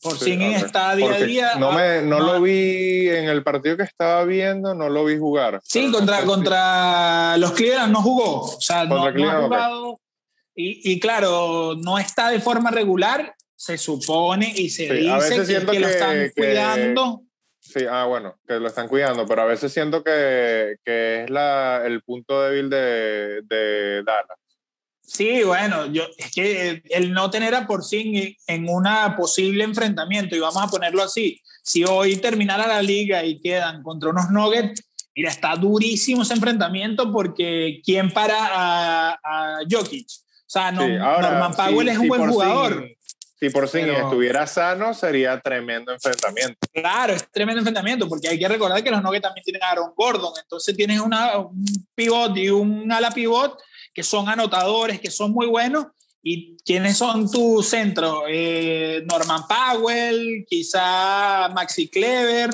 [0.00, 0.62] Por Sí, fin ok.
[0.64, 1.54] está día a Porque día.
[1.56, 5.16] No, me, no Ah, lo vi en el partido que estaba viendo, no lo vi
[5.16, 5.60] jugar.
[5.64, 8.42] Sí, no contra, contra los Cleveland no jugó.
[8.42, 10.00] O sea, no, no ha jugado.
[10.54, 15.60] Y, y claro, no está de forma regular, se supone y se Sí, a dice
[15.60, 17.22] que, que lo están que- cuidando.
[17.68, 21.82] Sí, ah, bueno, que lo están cuidando, pero a veces siento que, que es la,
[21.84, 24.38] el punto débil de, de Dallas.
[25.02, 30.38] Sí, bueno, yo, es que el no tener a Porzingis en una posible enfrentamiento, y
[30.38, 34.82] vamos a ponerlo así, si hoy terminara la liga y quedan contra unos Nuggets,
[35.14, 40.06] mira, está durísimo ese enfrentamiento porque ¿quién para a, a Jokic?
[40.08, 42.88] O sea, no, Sí, ahora, Norman Powell es un buen jugador.
[43.40, 46.58] Si por sí Pero- estuviera sano, sería tremendo enfrentamiento.
[46.72, 49.92] Claro, es tremendo enfrentamiento, porque hay que recordar que los Nuggets también tienen a Aaron
[49.96, 51.62] Gordon, entonces tienes una, un
[51.94, 53.58] pivot y un ala pivot
[53.94, 55.86] que son anotadores, que son muy buenos.
[56.20, 58.24] ¿Y quiénes son tus centros?
[58.28, 62.50] Eh, Norman Powell, quizá Maxi Clever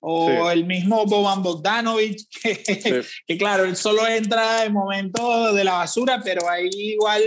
[0.00, 0.52] o Sí.
[0.52, 2.54] el mismo Boban Bogdanovic, que,
[3.02, 3.08] Sí.
[3.26, 7.22] que claro, él solo entra en momentos de la basura, pero ahí igual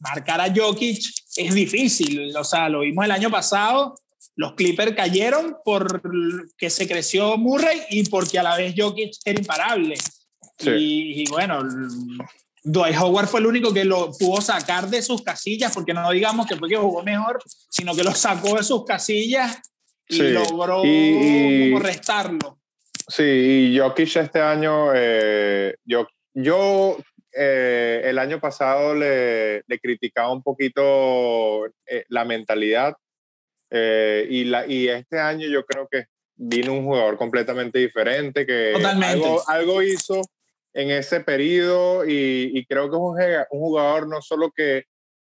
[0.00, 1.02] marcar a Jokic
[1.36, 2.34] es difícil.
[2.36, 3.94] O sea, lo vimos el año pasado,
[4.36, 6.02] los Clippers cayeron por
[6.58, 9.96] que se creció Murray y porque a la vez Jokic era imparable.
[10.58, 10.70] Sí.
[10.70, 11.62] Y, y bueno,
[12.62, 16.46] Dwight Howard fue el único que lo pudo sacar de sus casillas, porque no digamos
[16.46, 17.38] que fue que jugó mejor,
[17.70, 19.58] sino que lo sacó de sus casillas
[20.08, 20.22] y Sí.
[20.30, 22.58] logró Y- y- como restarlo.
[23.08, 26.96] Sí, y Jokic este año, eh, yo, yo
[27.36, 32.94] eh, el año pasado le, le criticaba un poquito eh, la mentalidad
[33.70, 38.74] eh, y, la, y este año yo creo que vino un jugador completamente diferente que
[38.74, 40.20] algo, algo hizo
[40.74, 44.84] en ese periodo y, y creo que es un, jugador no solo que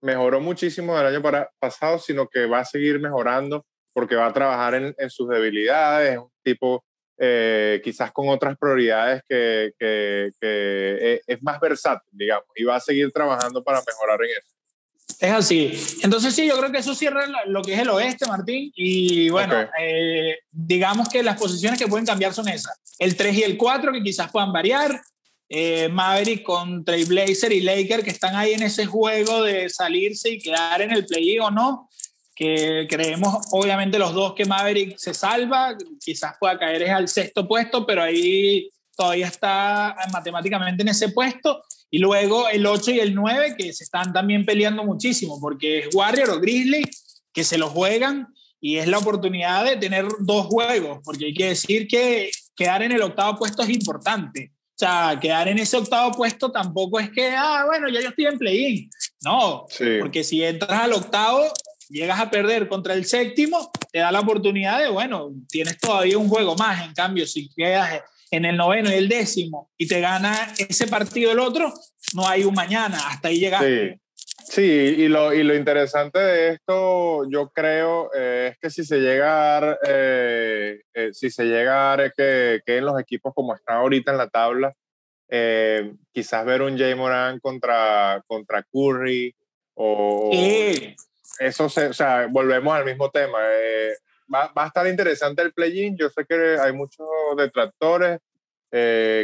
[0.02, 4.34] mejoró muchísimo del año para- pasado, sino que va a seguir mejorando porque va a
[4.34, 6.84] trabajar en, en sus debilidades, es un tipo
[7.18, 12.80] eh, quizás con otras prioridades que, que- que es, más versátil, digamos, y va a
[12.80, 14.58] seguir trabajando para mejorar en eso.
[15.20, 15.72] Es así.
[16.04, 18.72] Entonces sí, yo creo que eso cierra lo que es el oeste, Martín.
[18.76, 22.78] Y bueno, eh, digamos que las posiciones que pueden cambiar son esas.
[23.00, 25.02] El 3 y el 4 que quizás puedan variar.
[25.50, 30.40] Eh, Maverick con Trailblazer y Laker que están ahí en ese juego de salirse y
[30.40, 31.90] quedar en el play o no.
[32.38, 37.48] Que creemos obviamente los dos que Maverick se salva, quizás pueda caer es al sexto
[37.48, 41.64] puesto, pero ahí todavía está matemáticamente en ese puesto.
[41.90, 45.96] Y luego el 8 y el 9 que se están también peleando muchísimo, porque es
[45.96, 46.84] Warrior o Grizzly
[47.34, 48.28] que se lo juegan
[48.60, 52.92] y es la oportunidad de tener dos juegos, porque hay que decir que quedar en
[52.92, 54.52] el octavo puesto es importante.
[54.54, 58.26] O sea, quedar en ese octavo puesto tampoco es que, ah, bueno, ya yo estoy
[58.26, 58.90] en play-in.
[59.22, 59.98] No, Sí.
[60.00, 61.42] porque si entras al octavo,
[61.90, 66.30] llegas a perder contra el séptimo, te da la oportunidad de, bueno, tienes todavía un
[66.30, 66.86] juego más.
[66.86, 71.32] En cambio, si quedas en el noveno y el décimo y te gana ese partido
[71.32, 71.74] el otro,
[72.14, 73.94] no hay un mañana, hasta ahí llegaste.
[73.94, 74.02] Sí,
[74.50, 79.00] Sí, y lo, y lo interesante de esto, yo creo, eh, es que si se
[79.00, 83.34] llega a dar, eh, eh, si se llega a dar que, que, en los equipos
[83.36, 84.74] como están ahorita en la tabla,
[86.14, 89.36] quizás ver un Jay Moran contra, contra Curry
[89.74, 90.32] o...
[91.40, 93.40] Eso, se, o sea, volvemos al mismo tema.
[94.34, 98.20] Va, va, a estar interesante el play-in, yo sé que hay muchos detractores,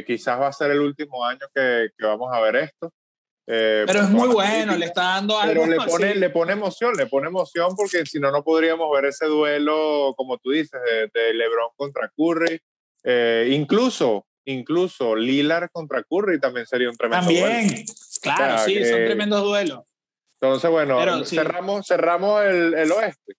[0.06, 2.94] quizás va a ser el último año que, que vamos a ver esto.
[3.46, 5.64] Eh, pero es muy bueno, le está dando algo.
[5.66, 9.06] Pero le pone, le pone emoción, le pone emoción porque si no, no podríamos ver
[9.06, 10.80] ese duelo, como tú dices,
[11.14, 12.60] de, LeBron contra Curry.
[13.04, 17.86] Eh, incluso, incluso Lillard contra Curry también sería un tremendo también.
[18.22, 19.82] claro, sí, son tremendos duelos.
[20.44, 23.34] Entonces, bueno, cerramos, cerramos el, el oeste.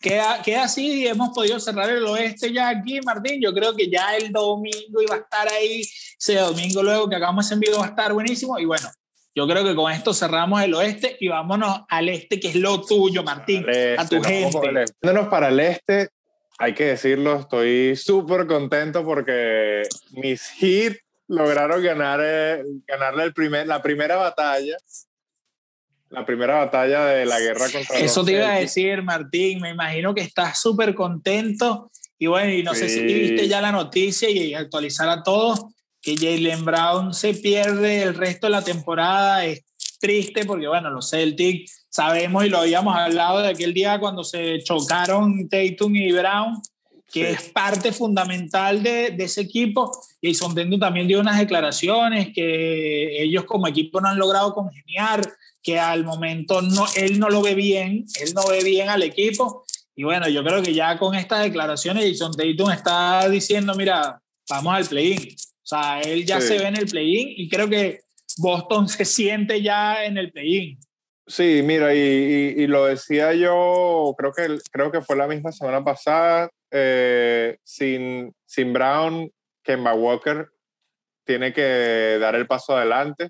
[0.00, 3.40] Queda, queda, así y hemos podido cerrar el oeste ya aquí, Martín.
[3.42, 5.80] Yo creo que ya el domingo iba a estar ahí.
[5.80, 8.56] Ese domingo luego que hagamos ese envío va a estar buenísimo.
[8.60, 8.88] Y bueno,
[9.34, 12.80] yo creo que con esto cerramos el oeste y vámonos al este, que es lo
[12.80, 13.66] tuyo, Martín,
[13.98, 14.84] a tu gente.
[15.02, 16.10] Vámonos para el este,
[16.58, 23.66] hay que decirlo, estoy súper contento porque mis hits lograron ganar, eh, ganarle el primer,
[23.66, 24.76] la primera batalla.
[26.10, 29.60] La primera batalla de la guerra contra Eso te iba a decir, Martín.
[29.60, 31.90] Me imagino que estás súper contento.
[32.18, 35.66] Y bueno, y no sé si viste ya la noticia y actualizar a todos
[36.02, 39.64] que Jalen Brown se pierde el resto de la temporada es
[40.00, 44.62] triste porque, bueno, los Celtics sabemos y lo habíamos hablado de aquel día cuando se
[44.62, 46.60] chocaron Tatum y Brown,
[47.12, 49.90] que es parte fundamental de, de, ese equipo.
[50.20, 55.20] Y Jason Tatum también dio unas declaraciones que ellos como equipo no han logrado congeniar,
[55.62, 59.64] que al momento no, él no lo ve bien, él no ve bien al equipo.
[59.94, 64.74] Y bueno, yo creo que ya con estas declaraciones Jason Tatum está diciendo, mira, vamos
[64.74, 68.00] al play-in o sea, él ya se ve en el play-in y creo que
[68.38, 70.78] Boston se siente ya en el play-in.
[71.28, 75.84] Sí, mira, y, y, lo decía yo, creo que, creo que fue la misma semana
[75.84, 79.30] pasada, eh, sin, sin Brown,
[79.62, 80.48] Kemba Walker
[81.24, 83.28] tiene que dar el paso adelante.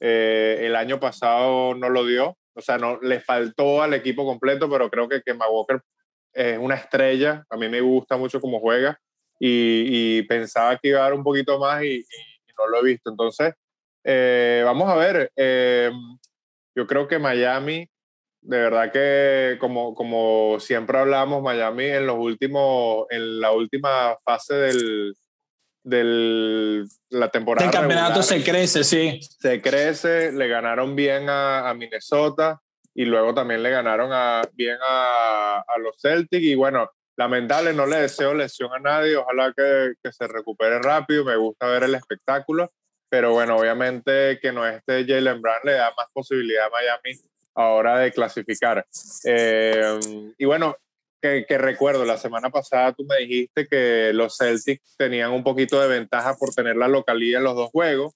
[0.00, 4.68] Eh, el año pasado no lo dio, o sea, no le faltó al equipo completo,
[4.70, 5.80] pero creo que Kemba Walker
[6.32, 7.44] es una estrella.
[7.48, 8.98] A mí me gusta mucho cómo juega
[9.38, 12.04] y, pensaba que iba a dar un poquito más y,
[12.56, 13.10] no lo he visto.
[13.10, 13.54] Entonces,
[14.04, 15.30] eh, vamos a ver.
[15.36, 15.90] Eh,
[16.76, 17.88] yo creo que Miami,
[18.42, 24.54] de verdad que como, como siempre hablamos, Miami en los últimos, en la última fase
[24.54, 25.14] del,
[25.84, 27.66] del la temporada.
[27.66, 29.20] El campeonato se crece, sí.
[29.20, 32.60] Se crece, le ganaron bien a, a Minnesota
[32.94, 37.86] y luego también le ganaron a, bien a, a, los Celtics y bueno, lamentable, no
[37.86, 41.94] le deseo lesión a nadie, ojalá que, que, se recupere rápido, me gusta ver el
[41.94, 42.72] espectáculo,
[43.08, 47.20] pero bueno, obviamente que no esté Jalen Brown le da más posibilidad a Miami
[47.54, 48.84] ahora de clasificar.
[49.24, 49.98] Eh,
[50.38, 50.76] y bueno,
[51.24, 55.80] que, que, recuerdo, la semana pasada tú me dijiste que los Celtics tenían un poquito
[55.80, 58.12] de ventaja por tener la localidad en los dos juegos,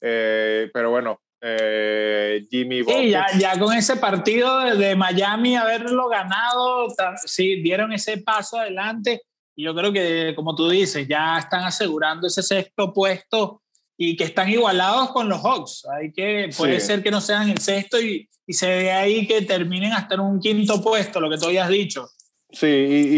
[0.00, 6.88] eh, pero bueno, eh, Jimmy Sí, ya, ya, con ese partido de, Miami haberlo ganado,
[7.24, 9.22] sí, dieron ese paso adelante.
[9.54, 13.62] Y yo creo que, como tú dices, ya están asegurando ese sexto puesto
[13.96, 15.86] y que están igualados con los Hawks.
[15.96, 19.42] Hay que, puede ser que no sean el sexto y, y, se ve ahí que
[19.42, 22.08] terminen hasta en un quinto puesto, lo que tú habías dicho.
[22.52, 22.66] Sí,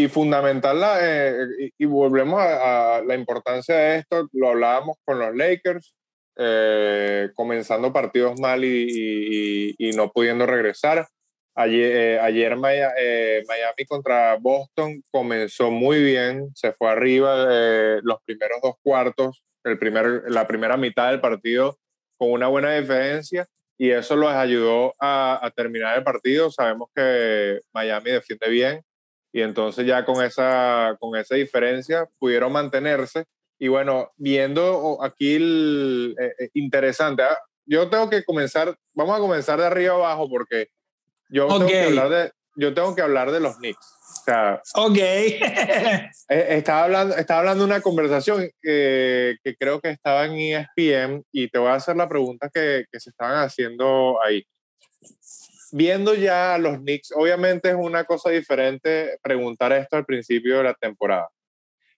[0.03, 5.35] y, fundamental, la, eh, y, volvemos a, la importancia de esto, lo hablábamos con los
[5.35, 5.93] Lakers,
[6.37, 11.07] eh, comenzando partidos mal y, y, no pudiendo regresar.
[11.53, 12.57] Ayer, eh, ayer
[12.97, 17.45] eh, Miami contra Boston comenzó muy bien, se fue arriba
[18.03, 21.77] los primeros dos cuartos, el primer, la primera mitad del partido
[22.17, 26.51] con una buena diferencia y eso los ayudó a terminar el partido.
[26.51, 28.81] Sabemos que Miami defiende bien
[29.35, 33.25] y entonces ya con esa, con esa diferencia pudieron mantenerse
[33.59, 37.37] y bueno, viendo aquí el eh, eh, interesante, ¿ah?
[37.65, 40.69] yo tengo que comenzar, vamos a comenzar de arriba abajo porque
[41.27, 43.85] yo, tengo, que hablar de, yo tengo que hablar de los Knicks.
[44.21, 44.97] O sea, ok.
[46.29, 51.23] Eh, estaba, hablando, estaba hablando de una conversación que, que, creo que estaba en ESPN
[51.31, 54.43] y te voy a hacer la pregunta que, que se estaban haciendo ahí.
[55.77, 60.63] Viendo ya a los Knicks, obviamente es una cosa diferente preguntar esto al principio de
[60.63, 61.27] la temporada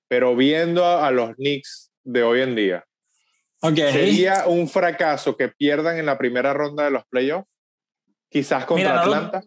[0.07, 2.85] pero viendo a, los Knicks de hoy en día,
[3.61, 7.47] ¿sería un fracaso que pierdan en la primera ronda de los playoffs?
[8.29, 9.41] Quizás contra Atlanta.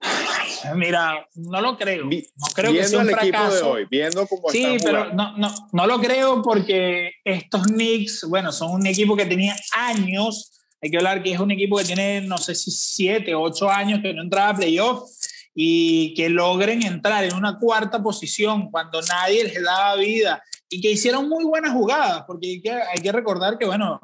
[0.74, 2.04] Mira, no lo creo.
[2.04, 3.34] No creo viendo que sea un el fracaso.
[3.36, 8.24] equipo de hoy, viendo cómo Sí, pero no, no, no lo creo porque estos Knicks,
[8.28, 10.53] bueno, son un equipo que tenía años
[10.84, 14.00] hay que hablar que es un equipo que tiene, no sé si siete, ocho años
[14.02, 15.08] que no entraba a playoff
[15.54, 20.90] y que logren entrar en una cuarta posición cuando nadie les daba vida y que
[20.90, 23.98] hicieron muy buenas jugadas, porque hay que, hay que recordar que, bueno,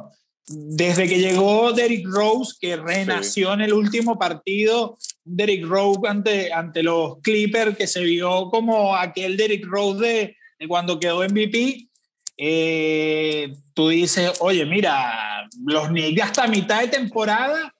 [0.47, 6.83] desde que llegó Derrick Rose, que renació en el último partido, Derrick Rose ante, ante
[6.83, 11.90] los Clippers, que se vio como aquel Derrick Rose de, de cuando quedó MVP,
[12.43, 17.75] eh, tú dices, oye, mira, los Knicks hasta mitad de temporada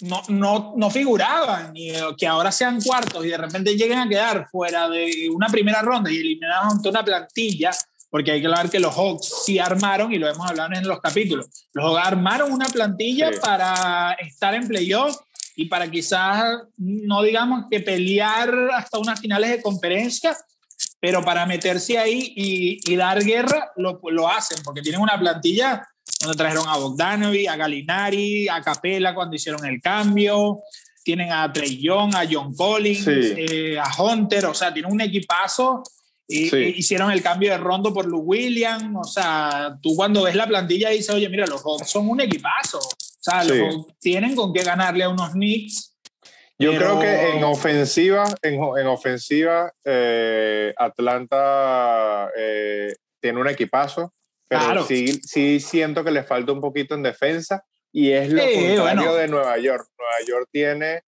[0.00, 4.48] no, no, no figuraban, y que ahora sean cuartos y de repente lleguen a quedar
[4.50, 7.72] fuera de una primera ronda y eliminados ante una plantilla,
[8.08, 11.00] porque hay que hablar que los Hawks sí armaron, y lo hemos hablado en los
[11.00, 15.14] capítulos, los Hawks armaron una plantilla para estar en playoff
[15.56, 20.34] y para quizás, no digamos que pelear hasta unas finales de conferencia,
[21.04, 25.86] pero para meterse ahí y, dar guerra lo, lo, hacen, porque tienen una plantilla
[26.18, 30.60] donde trajeron a Bogdanovic, a Galinari, a Capela cuando hicieron el cambio,
[31.02, 35.82] tienen a Trey Young, a John Collins, eh, a Hunter, o sea, tienen un equipazo.
[36.26, 40.46] Y, hicieron el cambio de Rondo por Lou Williams, o sea, tú cuando ves la
[40.46, 44.62] plantilla dices, oye, mira, los Hawks son un equipazo, o sea, los tienen con qué
[44.62, 45.93] ganarle a unos Knicks
[46.58, 54.12] yo creo que en ofensiva, en, en ofensiva, eh, Atlanta eh, tiene un equipazo,
[54.46, 59.14] pero sí, sí siento que le falta un poquito en defensa y es lo contrario
[59.14, 59.88] de Nueva York.
[59.98, 61.02] Nueva York tiene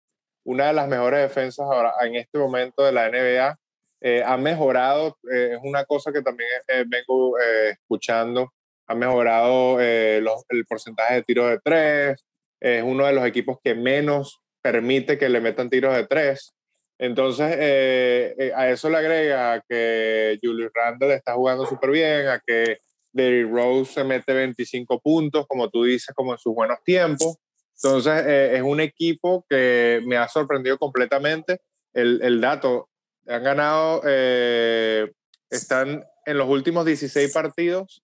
[0.44, 3.58] una de las mejores defensas ahora en este momento de la NBA.
[4.00, 6.48] Eh, ha mejorado, es una cosa que también
[6.86, 8.52] vengo escuchando,
[8.86, 12.24] ha mejorado los, el porcentaje de tiros de tres,
[12.60, 16.54] es uno de los equipos que menos permite que le metan tiros de tres.
[16.98, 22.40] Entonces, eh, eh, a eso le agrega que Julius Randle está jugando súper bien, a
[22.44, 22.78] que
[23.12, 27.36] Derrick Rose se mete 25 puntos, como tú dices, como en sus buenos tiempos.
[27.76, 31.60] Entonces, eh, es un equipo que me ha sorprendido completamente.
[31.92, 32.88] El, el dato,
[33.26, 34.02] han ganado,
[35.50, 38.02] están en los últimos 16 partidos,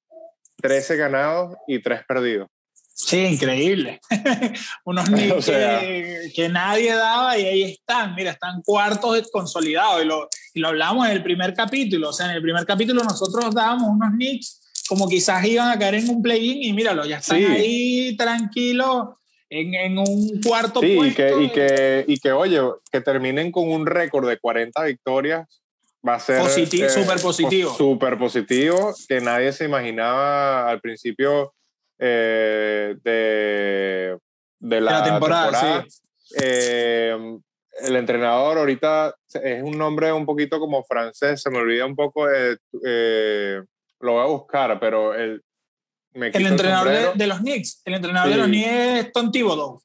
[0.61, 2.49] 13 ganados y 3 perdidos.
[2.93, 4.01] Sí, increíble.
[4.85, 8.15] Unos Knicks que, nadie daba y ahí están.
[8.15, 12.11] Mira, están cuartos consolidados y lo, y lo hablamos en el primer capítulo.
[12.11, 14.61] O sea, en el primer capítulo nosotros dábamos unos Knicks
[14.91, 19.11] como quizás iban a caer en un play-in y míralo, ya están ahí tranquilos
[19.49, 21.13] en, en, un cuarto sí, puesto.
[21.13, 22.61] Y que, y, que, y que, oye,
[22.91, 25.47] que terminen con un récord de 40 victorias
[26.07, 26.41] va a ser...
[26.41, 27.75] Positivo, eh, súper positivo.
[27.77, 31.55] Súper positivo, que nadie se imaginaba al principio
[32.03, 34.17] eh, de,
[34.59, 35.87] de, la, temporada.
[36.41, 37.15] Eh,
[37.83, 42.27] el entrenador ahorita es un nombre un poquito como francés, se me olvida un poco,
[42.31, 42.57] eh,
[44.01, 45.43] lo voy a buscar, pero el,
[46.15, 49.81] el entrenador de, los Knicks, el entrenador de los Knicks es Tom Thibodeau.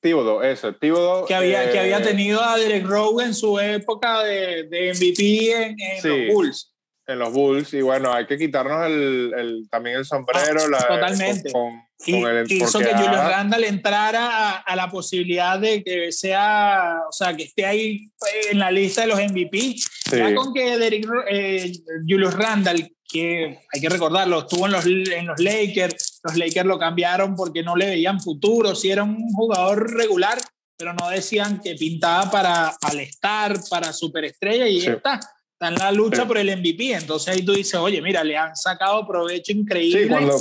[0.00, 1.26] Thibodeau, eso, Thibodeau.
[1.26, 5.76] Que había, que había tenido a Derek Rowe en su época de, de MVP en,
[5.80, 6.75] en los Bulls
[7.06, 10.60] en los Bulls y bueno, hay que quitarnos el, el también el sombrero.
[10.64, 11.52] Ah, la, totalmente.
[11.52, 17.34] Con, el, hizo que Julius Randall entrara a, la posibilidad de que sea, o sea,
[17.34, 18.10] que esté ahí
[18.50, 19.76] en la lista de los MVP.
[20.10, 21.72] Ya con que Derek, eh,
[22.06, 26.78] Julius Randall, que hay que recordarlo, estuvo en los, en los Lakers, los Lakers lo
[26.78, 30.38] cambiaron porque no le veían futuro, si era un jugador regular,
[30.76, 35.20] pero no decían que pintaba para al estar, para superestrella y está
[35.56, 36.92] está en la lucha por el MVP.
[36.92, 40.02] Entonces ahí tú dices, oye, mira, le han sacado provecho increíble.
[40.02, 40.38] Sí, cuando,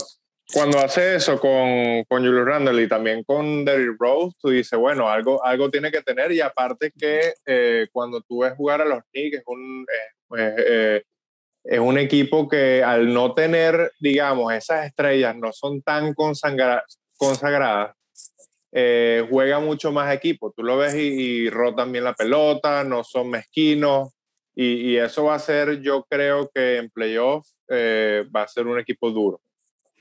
[0.54, 5.10] cuando hace eso con, con Julius Randle y también con Derrick Rose, tú dices, bueno,
[5.10, 6.32] algo, algo tiene que tener.
[6.34, 9.86] Y aparte que eh, cuando tú ves jugar a los Knicks, es un,
[10.38, 11.02] eh,
[11.64, 17.94] es un equipo que al no tener, digamos, esas estrellas no son tan consagradas,
[18.74, 20.52] eh, juega mucho más equipo.
[20.52, 24.15] Tú lo ves y, y rotan bien la pelota, no son mezquinos,
[24.56, 28.80] y, eso va a ser, yo creo que en playoff eh, va a ser un
[28.80, 29.42] equipo duro.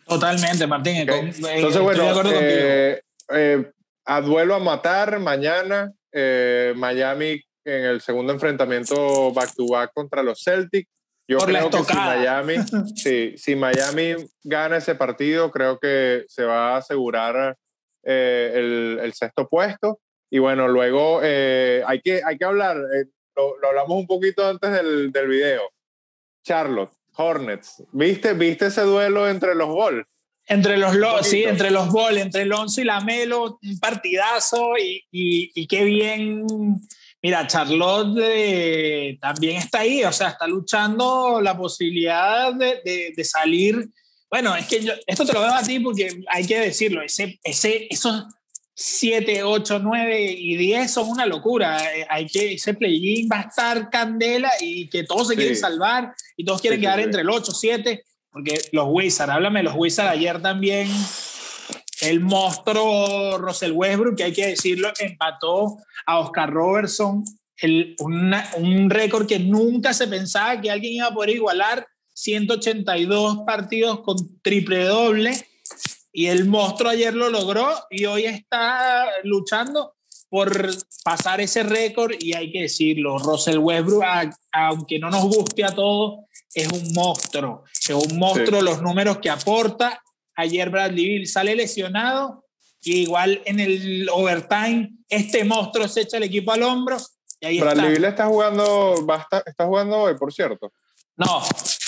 [0.07, 0.97] Totalmente, Martín.
[0.97, 3.71] Eh, Entonces, bueno, eh,
[4.05, 5.93] a duelo a matar mañana,
[6.77, 10.89] Miami en el segundo enfrentamiento back to back contra los Celtics.
[11.27, 12.55] Yo creo que si Miami,
[13.37, 17.57] si Miami gana ese partido, creo que se va a asegurar
[18.05, 19.99] el, el, sexto puesto.
[20.31, 22.77] Y bueno, luego hay, que, hay que hablar,
[23.37, 25.63] lo, hablamos un poquito antes del, del video.
[26.43, 30.07] Charlotte, Hornets, ¿viste, ¿viste ese duelo entre los Bulls?
[30.47, 30.95] Entre los,
[31.27, 36.45] sí, entre los Bulls, entre Alonso y Lamelo, un partidazo y, y, qué bien.
[37.23, 43.89] Mira, Charlotte eh, también está ahí, o sea, está luchando la posibilidad de, de, salir
[44.29, 47.41] Bueno, es que yo, esto te lo veo a ti porque hay que decirlo, ese,
[47.43, 48.27] ese, esos
[48.77, 51.79] 7, 8, 9 y 10 son una locura.
[51.95, 56.13] Eh, hay que, ese play-in va a estar candela y que todos se quieren salvar
[56.37, 60.43] y todos quieren quedar entre el 8, 7, porque los Wizards, háblame los Wizards ayer
[60.43, 60.89] también,
[62.01, 67.25] el monstruo Russell Westbrook, que hay que decirlo, empató a Oscar Robertson,
[67.59, 74.01] el, un récord que nunca se pensaba que alguien iba a poder igualar, 182 partidos
[74.01, 75.47] con triple doble
[76.17, 79.97] y el monstruo ayer lo logró y hoy está luchando
[80.31, 80.71] por
[81.05, 84.05] pasar ese récord y hay que decirlo, Russell Westbrook,
[84.53, 86.21] aunque no nos guste a todos,
[86.55, 90.01] es un monstruo, es un monstruo los números que aporta.
[90.37, 92.45] Ayer Bradley Bill sale lesionado
[92.81, 96.97] y igual en el overtime este monstruo se echa el equipo al hombro.
[97.41, 98.95] Y ahí Bradley Bill está jugando,
[99.45, 100.73] está jugando hoy, por cierto.
[101.17, 101.43] No,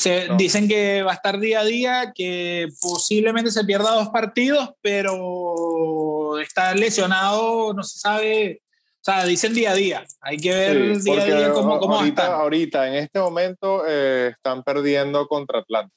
[0.07, 4.71] se, dicen que va a estar día a día, que posiblemente se pierda dos partidos,
[4.81, 8.63] pero está lesionado, no se sabe.
[9.01, 10.05] O sea, dicen día a día.
[10.21, 14.63] Hay que ver día a día cómo, cómo ahorita, Ahorita, en este momento, eh, están
[14.63, 15.93] perdiendo contra Atlanta.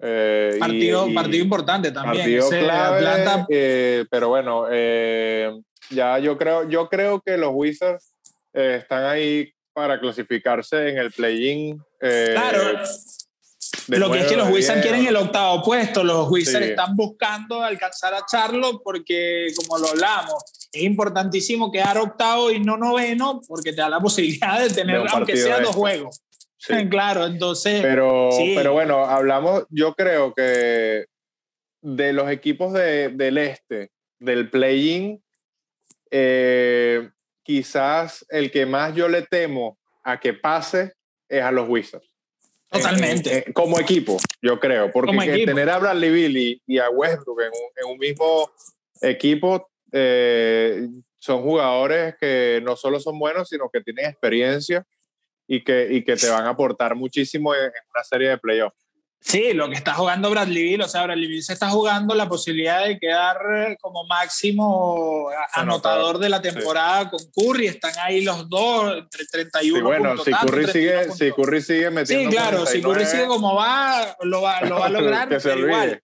[0.00, 2.16] Eh, partido, partido importante también.
[2.16, 4.66] Partido clave, eh, pero bueno,
[5.90, 8.14] ya yo creo, yo creo que los Wizards
[8.52, 11.82] están ahí para clasificarse en el play-in.
[12.00, 12.78] Eh, claro.
[13.88, 18.14] Lo que es que los Wizards quieren el octavo puesto, los Wizards están buscando alcanzar
[18.14, 23.80] a Charlotte porque, como lo hablamos, es importantísimo quedar octavo y no noveno porque te
[23.80, 26.22] da la posibilidad de tener, aunque sea dos juegos.
[26.90, 27.82] claro, entonces.
[27.82, 31.06] Pero, pero bueno, hablamos, yo creo que
[31.82, 35.22] de los equipos de, del este, del play-in,
[36.10, 37.10] eh,
[37.42, 40.94] quizás el que más yo le temo a que pase
[41.28, 42.13] es a los Wizards.
[42.74, 43.52] Totalmente.
[43.52, 44.90] como equipo, yo creo.
[44.90, 48.50] Porque tener a Bradley Bill y, a Westbrook en un, mismo
[49.00, 54.84] equipo eh, son jugadores que no solo son buenos, sino que tienen experiencia
[55.46, 58.83] y que, y que te van a aportar muchísimo en, una serie de playoffs.
[59.24, 62.28] Sí, lo que está jugando Bradley Bill, o sea, Bradley Bill se está jugando la
[62.28, 68.46] posibilidad de quedar eh, como máximo anotador de la temporada con Curry, están ahí los
[68.50, 72.82] dos, entre 31 sí, bueno, si, Curry sigue, si Curry sigue metiendo Sí, claro, si
[72.82, 76.02] Curry sigue como va, lo va, lo va a lograr, pero igual.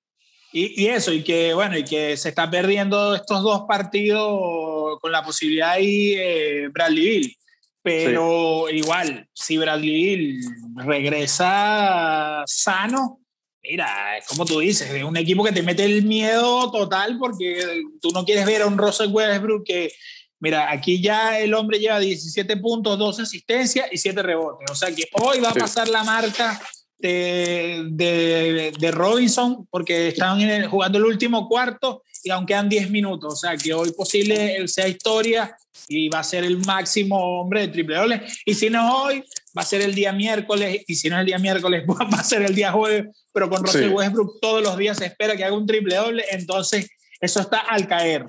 [0.53, 5.13] Y, y, eso, y que bueno, y que se está perdiendo estos dos partidos con
[5.13, 7.37] la posibilidad ahí eh, Bradley Bill.
[7.83, 10.41] Pero igual, si Bradley
[10.77, 13.21] regresa sano,
[13.63, 17.83] mira, es como tú dices, es un equipo que te mete el miedo total porque
[18.03, 19.93] tú no quieres ver a un Russell Westbrook que,
[20.41, 24.71] mira, aquí ya el hombre lleva 17 puntos, 12 asistencias y 7 rebotes.
[24.71, 26.61] O sea que hoy va a pasar la marca
[26.99, 33.35] de, de, de, Robinson porque están jugando el último cuarto y aunque quedan 10 minutos.
[33.35, 35.57] O sea que hoy posible sea historia
[35.89, 38.23] y va a ser el máximo hombre de triple doble.
[38.45, 39.25] Y si no es hoy,
[39.57, 40.83] va a ser el día miércoles.
[40.87, 43.07] Y si no es el día miércoles, va a ser el día jueves.
[43.33, 46.25] Pero con Russell Westbrook todos los días se espera que haga un triple doble.
[46.31, 46.89] Entonces,
[47.21, 48.27] eso está al caer.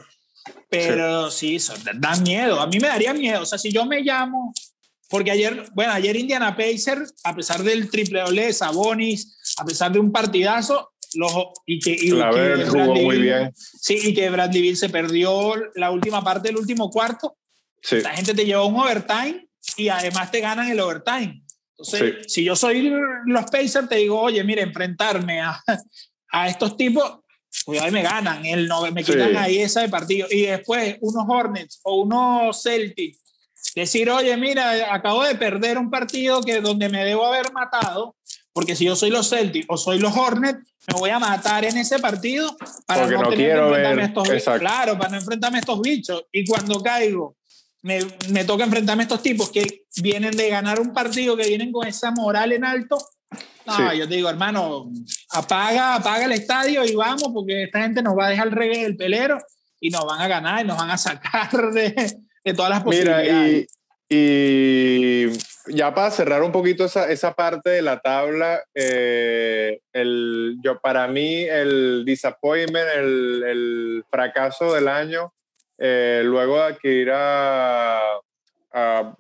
[0.70, 2.60] Pero sí, eso da miedo.
[2.60, 3.42] A mí me daría miedo.
[3.42, 4.54] O sea, si yo me llamo.
[5.10, 9.92] Porque ayer, bueno, ayer Indiana Pacers, a pesar del triple doble de Sabonis, a pesar
[9.92, 11.32] de un partidazo, los,
[11.66, 13.52] y que, y, jugó muy bien.
[13.56, 17.38] Sí, y que Bradley Bill se perdió la última parte del último cuarto
[17.90, 19.48] la gente te lleva un overtime
[19.78, 21.44] y además te ganan el overtime.
[21.78, 22.92] Entonces, si yo soy
[23.26, 25.62] los Pacers, te digo, oye, mire, enfrentarme a,
[26.32, 27.20] a estos tipos,
[27.66, 30.28] cuidado y me ganan, el no, me quitan ahí ese partido.
[30.30, 33.20] Y después unos Hornets o unos Celtics,
[33.76, 38.16] decir, oye, mira, acabo de perder un partido que donde me debo haber matado,
[38.54, 40.60] porque si yo soy los Celtics o soy los Hornets,
[40.92, 44.04] me voy a matar en ese partido para no, tener que enfrentarme
[44.36, 46.26] estos Claro, para no enfrentarme a estos bichos.
[46.32, 47.38] Y cuando caigo
[47.82, 48.00] me,
[48.30, 51.88] me, toca enfrentarme a estos tipos que vienen de ganar un partido, que vienen con
[51.88, 52.98] esa moral en alto.
[53.66, 54.92] No, yo te digo, hermano,
[55.30, 58.84] apaga, apaga el estadio y vamos, porque esta gente nos va a dejar el reggae
[58.84, 59.38] del pelero
[59.80, 63.30] y nos van a ganar y nos van a sacar de, de todas las posibilidades.
[63.30, 63.68] Mira,
[64.10, 65.28] y,
[65.74, 71.08] ya para cerrar un poquito esa, esa parte de la tabla, eh, el, yo, para
[71.08, 75.34] mí el disappointment, el, el fracaso del año
[75.84, 78.02] eh, luego de adquirir a,
[78.72, 79.16] a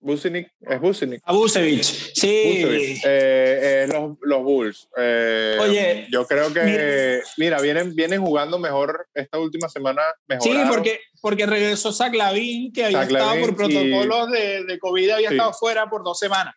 [0.00, 1.20] Businic, ¿es Businic?
[1.24, 2.28] A Busevich, sí.
[2.28, 4.88] Eh, eh, los, los, Bulls.
[4.96, 10.02] Oye, yo creo que, mira, vienen, vienen jugando mejor esta última semana.
[10.40, 15.30] Sí, porque, porque regresó Zach Lavin, que había estado por protocolos de, de, COVID, había
[15.30, 16.54] estado fuera por dos semanas.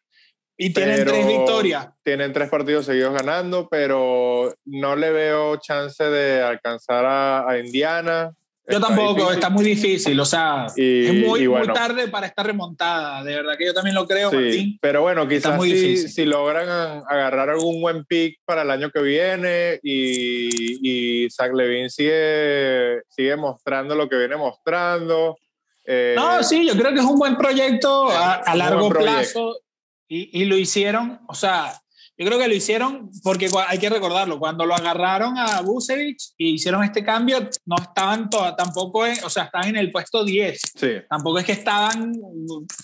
[0.55, 1.87] Y tienen tres victorias.
[2.03, 8.35] Tienen tres partidos seguidos ganando, pero no le veo chance de alcanzar a Indiana.
[8.67, 13.35] Yo tampoco, está muy difícil, o sea, es muy, muy, tarde para estar remontada, de
[13.35, 14.79] verdad que yo también lo creo, sí, Martín.
[14.79, 16.69] Pero bueno, quizás si, si, logran
[17.07, 23.35] agarrar algún buen pick para el año que viene y, y Zach Levine sigue, sigue
[23.35, 25.37] mostrando lo que viene mostrando.
[25.83, 29.59] Eh, no, sí, yo creo que es un buen proyecto a, largo plazo
[30.07, 31.80] y, y, lo hicieron, o sea,
[32.21, 36.53] yo creo que lo hicieron porque hay que recordarlo, cuando lo agarraron a Busevich y
[36.53, 40.61] hicieron este cambio, no estaban tampoco, o sea, estaban en el puesto 10.
[40.75, 40.87] Sí.
[41.09, 42.13] Tampoco es que estaban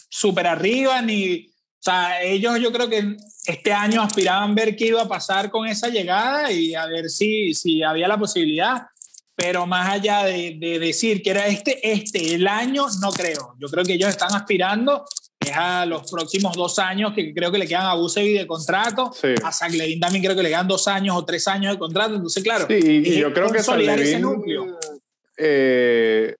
[0.09, 1.45] súper arriba ni...
[1.45, 3.15] O sea, ellos yo creo que
[3.45, 7.53] este año aspiraban ver qué iba a pasar con esa llegada y a ver si,
[7.53, 8.88] si había la posibilidad.
[9.35, 13.53] Pero más allá de, de decir que era este, este, el año, no creo.
[13.59, 15.05] Yo creo que ellos están aspirando
[15.55, 19.11] a los próximos dos años que creo que le quedan a Busevi de contrato.
[19.43, 22.15] A Zach también creo que le quedan dos años o tres años de contrato.
[22.15, 24.77] Entonces, claro, y yo creo que ese núcleo.
[25.37, 26.35] Eh,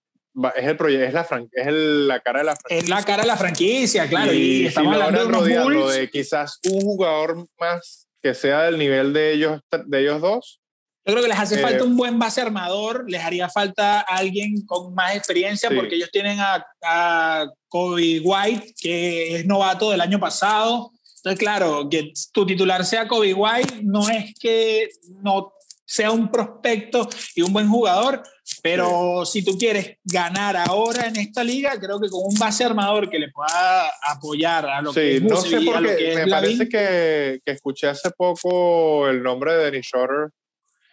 [0.55, 2.83] es el proyecto, es, la, es la cara de la franquicia.
[2.83, 4.33] Es la cara de la franquicia, claro.
[4.33, 9.61] Y, estamos hablando de, de quizás un jugador más que sea del nivel de ellos,
[9.85, 10.61] de ellos dos,
[11.07, 14.65] yo creo que les hace falta eh, un buen base armador, les haría falta alguien
[14.65, 20.19] con más experiencia porque ellos tienen a, a Kobe White, que es novato del año
[20.19, 20.91] pasado.
[21.15, 24.89] Entonces, claro, que tu titular sea Kobe White no es que
[25.23, 25.53] no
[25.85, 28.21] sea un prospecto y un buen jugador,
[28.61, 33.09] pero si tú quieres ganar ahora en esta liga, creo que con un base armador
[33.09, 37.39] que le pueda apoyar a lo que es no sé por qué, me parece que,
[37.45, 40.31] que, escuché hace poco el nombre de Dennis Schroeder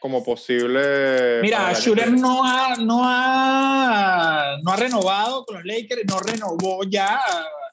[0.04, 1.40] como posible.
[1.40, 7.18] Mira, Schurer no ha, no, ha, no ha renovado con los Lakers, no renovó ya,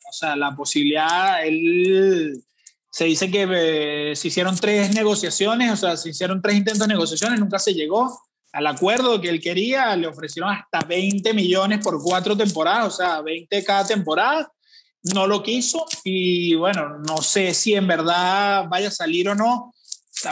[0.10, 2.42] o sea, la posibilidad, él
[2.90, 6.94] se dice que eh, se hicieron tres negociaciones, o sea, se hicieron tres intentos de
[6.94, 8.18] negociaciones, nunca se llegó
[8.54, 13.20] al acuerdo que él quería, le ofrecieron hasta 20 millones por cuatro temporadas, o sea,
[13.20, 14.50] 20 cada temporada,
[15.14, 19.74] no lo quiso y bueno, no sé si en verdad vaya a salir o no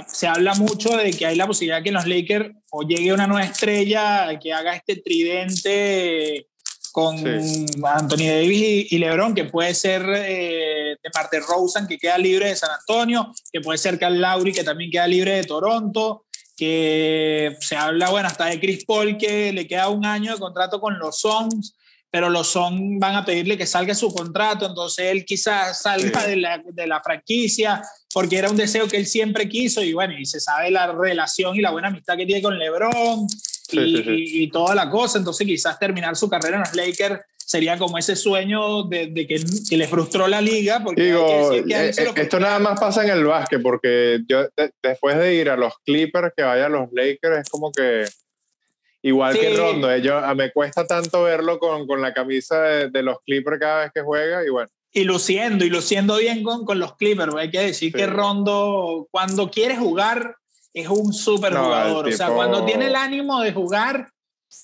[0.08, 3.28] se habla mucho de que hay la posibilidad que en los Lakers o llegue una
[3.28, 6.48] nueva estrella que haga este tridente
[6.92, 12.48] con Anthony Davis y, LeBron, que puede ser eh, de parte Rosen, que queda libre
[12.50, 16.26] de San Antonio, que puede ser Cal Lowry, que también queda libre de Toronto,
[16.58, 20.82] que se habla, bueno, hasta de Chris Paul, que le queda un año de contrato
[20.82, 21.76] con los Suns
[22.12, 26.38] pero los son van a pedirle que salga su contrato, entonces él quizás salga de,
[26.38, 27.84] la, de, la, franquicia,
[28.14, 31.56] porque era un deseo que él siempre quiso, y bueno, y se sabe la relación
[31.56, 33.28] y la buena amistad que tiene con LeBron
[33.72, 37.98] y, y, toda la cosa, entonces quizás terminar su carrera en los Lakers sería como
[37.98, 40.84] ese sueño de, de que, que, le frustró la liga.
[40.84, 44.48] Porque Digo, eh, esto nada más pasa en el básquet, porque yo
[44.84, 48.06] después de ir a los Clippers, que vaya a los Lakers, es como que
[49.02, 53.22] Igual que Rondo, eh, yo, me cuesta tanto verlo con, con la camisa de, los
[53.22, 54.70] Clippers cada vez que juega y bueno.
[54.92, 57.36] Y luciendo, y luciendo bien con, con los Clippers.
[57.36, 60.36] Hay que decir que Rondo, cuando quiere jugar,
[60.74, 62.08] es un súper jugador.
[62.08, 64.10] O sea, cuando tiene el ánimo de jugar,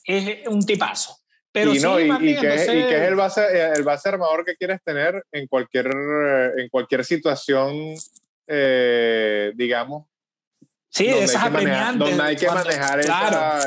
[0.04, 1.18] es un tipazo.
[1.52, 5.48] Pero y, no, y, que, es el base, el base armador que quieres tener en
[5.48, 5.90] cualquier,
[6.58, 7.96] en cualquier situación,
[8.48, 10.06] eh, digamos,
[10.96, 12.10] Sí, donde esas apremiantes.
[12.10, 13.00] Donde hay que manejar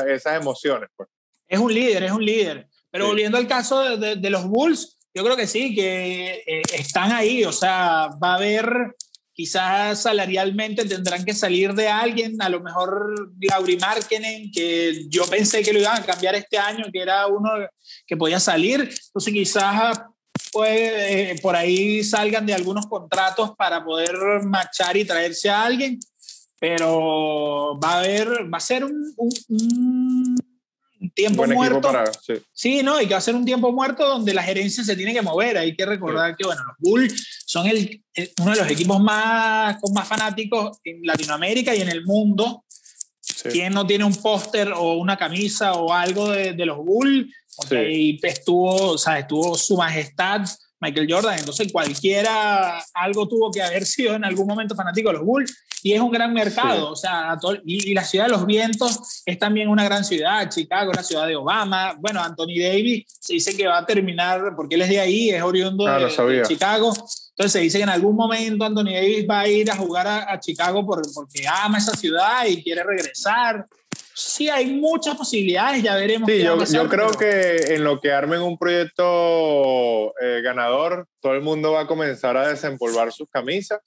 [0.07, 0.89] esas emociones.
[0.95, 1.07] Pues.
[1.47, 2.67] Es un líder, es un líder.
[2.89, 7.11] Pero volviendo al caso de, de, los Bulls, yo creo que sí, que eh, están
[7.11, 7.43] ahí.
[7.45, 8.95] O sea, va a haber,
[9.33, 15.61] quizás salarialmente tendrán que salir de alguien, a lo mejor Lauri Markkinen, que yo pensé
[15.61, 17.49] que lo iban a cambiar este año, que era uno
[18.05, 18.81] que podía salir.
[18.81, 20.01] Entonces quizás
[20.51, 25.99] pues, eh, por ahí salgan de algunos contratos para poder marchar y traerse a alguien
[26.59, 30.35] pero va a haber, va a ser un, un,
[31.19, 31.91] tiempo muerto.
[32.53, 32.81] sí.
[32.83, 35.21] no, y que va a ser un tiempo muerto donde la gerencia se tiene que
[35.21, 35.57] mover.
[35.57, 38.03] Hay que recordar que, bueno, los Bulls son el,
[38.39, 42.63] uno de los equipos más, con más fanáticos en Latinoamérica y en el mundo.
[43.51, 47.33] ¿Quién no tiene un póster o una camisa o algo de, de los Bulls?
[47.71, 50.41] Y estuvo, o sea, estuvo su majestad
[50.79, 51.39] Michael Jordan.
[51.39, 55.93] Entonces cualquiera, algo tuvo que haber sido en algún momento fanático de los Bulls y
[55.93, 56.91] es un gran mercado.
[56.91, 60.49] O sea, y, la ciudad de los vientos es también una gran ciudad.
[60.49, 61.95] Chicago, la ciudad de Obama.
[61.99, 65.41] Bueno, Anthony Davis se dice que va a terminar, porque él es de ahí, es
[65.41, 66.93] oriundo de, Chicago.
[66.93, 70.39] Entonces se dice que en algún momento Anthony Davis va a ir a jugar a,
[70.39, 73.65] Chicago por, porque ama esa ciudad y quiere regresar.
[74.19, 76.29] Sí hay muchas posibilidades, ya veremos.
[76.29, 81.41] Sí, yo, yo, creo que en lo que armen un proyecto eh, ganador, todo el
[81.41, 83.79] mundo va a comenzar a desempolvar sus camisas.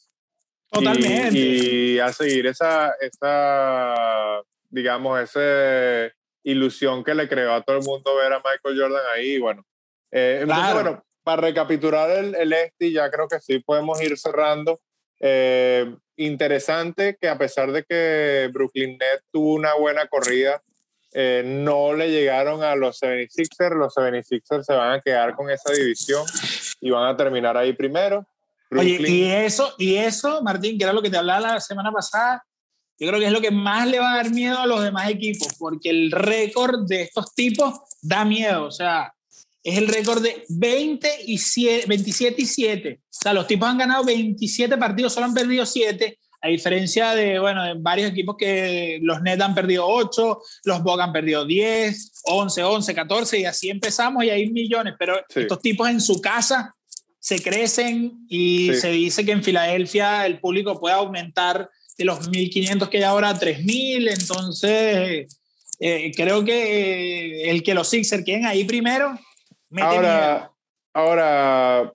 [0.71, 1.39] Totalmente.
[1.39, 6.11] Y, a seguir esa, esa, digamos, esa
[6.43, 9.39] ilusión que le creó a todo el mundo ver a Michael Jordan ahí.
[9.39, 9.67] Bueno,
[10.11, 14.81] eh, entonces, bueno, para recapitular el, el este, ya creo que sí podemos ir cerrando.
[15.21, 20.63] Eh, interesante que a pesar de que Brooklyn Nets tuvo una buena corrida,
[21.15, 23.77] eh, no le llegaron a los 76ers.
[23.77, 26.25] Los 76ers se van a quedar con esa división
[26.81, 28.27] y van a terminar ahí primero.
[28.71, 32.43] Oye, y eso, y eso, Martín, que era lo que te hablaba la semana pasada,
[32.99, 35.11] yo creo que es lo que más le va a dar miedo a los demás
[35.11, 38.65] equipos, porque el récord de estos tipos da miedo.
[38.65, 39.13] O sea,
[39.63, 41.39] es el récord de 20 y
[41.87, 43.01] 27 y 7.
[43.01, 47.39] O sea, los tipos han ganado 27 partidos, solo han perdido 7, a diferencia de,
[47.39, 52.23] bueno, de varios equipos que los Nets han perdido 8, los Bucks han perdido 10,
[52.25, 56.75] 11, 11, 14 y así empezamos y hay millones, pero estos tipos en su casa
[57.21, 62.89] se crecen y se dice que en Filadelfia el público puede aumentar de los 1.500
[62.89, 65.39] que hay ahora a 3.000, entonces
[65.79, 69.17] eh, creo que el que los Sixers queden ahí primero
[69.81, 70.53] ahora,
[70.93, 71.93] ahora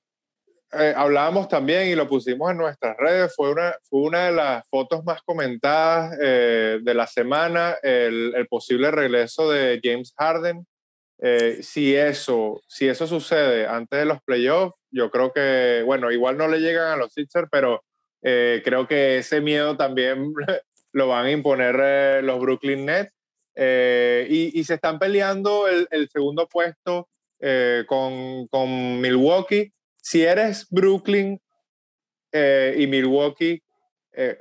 [0.73, 4.67] eh, hablábamos también y lo pusimos en nuestras redes, fue una, fue una de las
[4.67, 10.67] fotos más comentadas eh, de la semana, el, el, posible regreso de James Harden.
[11.19, 16.38] Eh, si, eso, si eso sucede antes de los playoffs, yo creo que, bueno, igual
[16.38, 17.84] no le llegan a los Sixers, pero
[18.21, 20.34] creo que ese miedo también
[20.91, 23.13] lo van a imponer los Brooklyn Nets.
[23.55, 27.07] Y, y, se están peleando el, el segundo puesto
[27.39, 29.71] eh, con, con, Milwaukee.
[30.01, 31.39] Si eres Brooklyn
[32.31, 33.61] eh, y Milwaukee,
[34.13, 34.38] eh,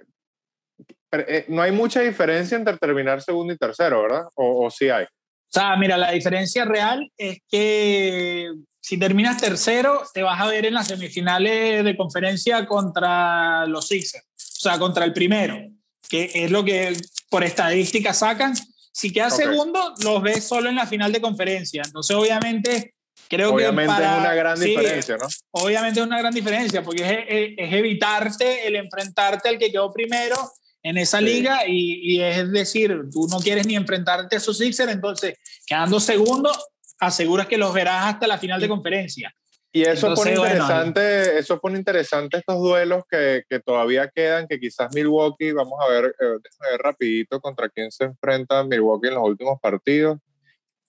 [1.48, 4.24] no hay mucha diferencia entre terminar segundo y tercero, ¿verdad?
[4.34, 5.04] ¿O, o sí hay?
[5.04, 10.66] O sea, mira, la diferencia real es que si terminas tercero, te vas a ver
[10.66, 15.58] en las semifinales de conferencia contra los Sixers, o sea, contra el primero,
[16.08, 16.96] que es lo que
[17.28, 18.54] por estadística sacan
[18.96, 21.82] si queda segundo, los ves solo en la final de conferencia.
[21.84, 22.94] Entonces, obviamente,
[23.28, 24.00] creo obviamente que.
[24.00, 25.26] Obviamente es una gran diferencia, ¿no?
[25.50, 30.36] Obviamente es una gran diferencia, porque es, es, evitarte el enfrentarte al que quedó primero
[30.82, 34.90] en esa liga y, y, es decir, tú no quieres ni enfrentarte a esos Sixers,
[34.90, 35.34] entonces,
[35.66, 36.50] quedando segundo,
[36.98, 39.30] aseguras que los verás hasta la final de conferencia.
[39.76, 44.88] Y eso pone interesante, eso pone interesante estos duelos que, que, todavía quedan, que quizás
[44.94, 46.38] Milwaukee, vamos a ver, eh,
[46.70, 50.16] ver rapidito contra quién se enfrenta Milwaukee en los últimos partidos.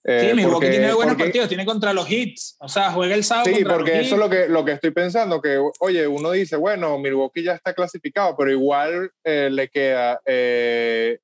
[0.04, 3.54] Eh, sí, Milwaukee tiene buenos partidos, tiene contra los Hits, o sea, juega el sábado.
[3.54, 6.98] Sí, porque eso es lo que, lo que estoy pensando, que, oye, uno dice, bueno,
[6.98, 10.18] Milwaukee ya está clasificado, pero igual eh, le queda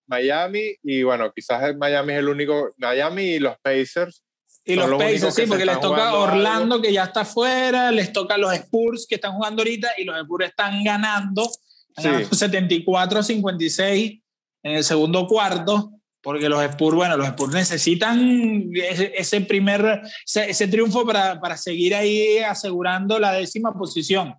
[0.07, 4.23] Miami y bueno, quizás Miami es el único, Miami y los Pacers
[4.65, 8.53] y los Pacers, sí, porque les toca Orlando, que ya está fuera, les toca los
[8.55, 11.51] Spurs, que están jugando ahorita, y los Spurs están ganando,
[11.97, 14.21] 74 56
[14.63, 15.93] en el segundo cuarto,
[16.23, 22.39] porque los Spurs, bueno, los Spurs necesitan ese, primer, ese, triunfo para, para, seguir ahí
[22.39, 24.35] asegurando la décima posición.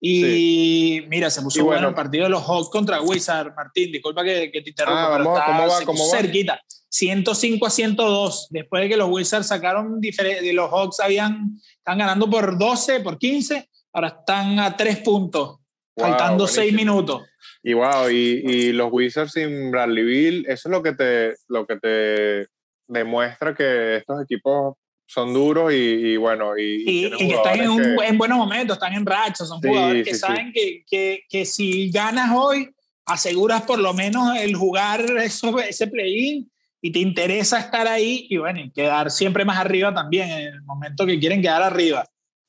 [0.00, 4.50] Y mira, se puso bueno, el partido de los Hawks contra Wizard, Martín, disculpa que,
[4.50, 5.84] que te interrumpa, ah, vamos, ¿cómo va?
[5.84, 6.18] ¿Cómo va?
[6.18, 6.60] cerquita.
[6.90, 12.28] 105 a 102, después de que los Wizards sacaron, de los Hawks habían, están ganando
[12.28, 15.58] por 12, por 15, ahora están a 3 puntos,
[15.96, 17.22] faltando 6 minutos.
[17.62, 21.64] Y wow, y, y, los Wizards sin Bradley Bill, eso es lo que te, lo
[21.66, 22.48] que te
[22.88, 24.74] demuestra que estos equipos
[25.06, 26.58] son duros y, bueno.
[26.58, 30.14] Y, y, que están en, un, en, buenos momentos, están en racha, son jugadores que
[30.14, 32.70] saben Que, que, que, si ganas hoy,
[33.04, 36.50] aseguras por lo menos el jugar eso, ese play-in
[36.82, 40.62] y te interesa estar ahí y bueno, y quedar siempre más arriba también en el
[40.62, 42.06] momento que quieren quedar arriba.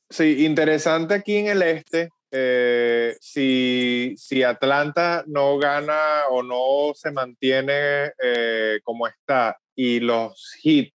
[0.10, 2.10] Sí, interesante aquí en el este.
[2.34, 10.54] Eh, si, si, Atlanta no gana o no se mantiene eh, como está y los
[10.64, 10.94] Heat,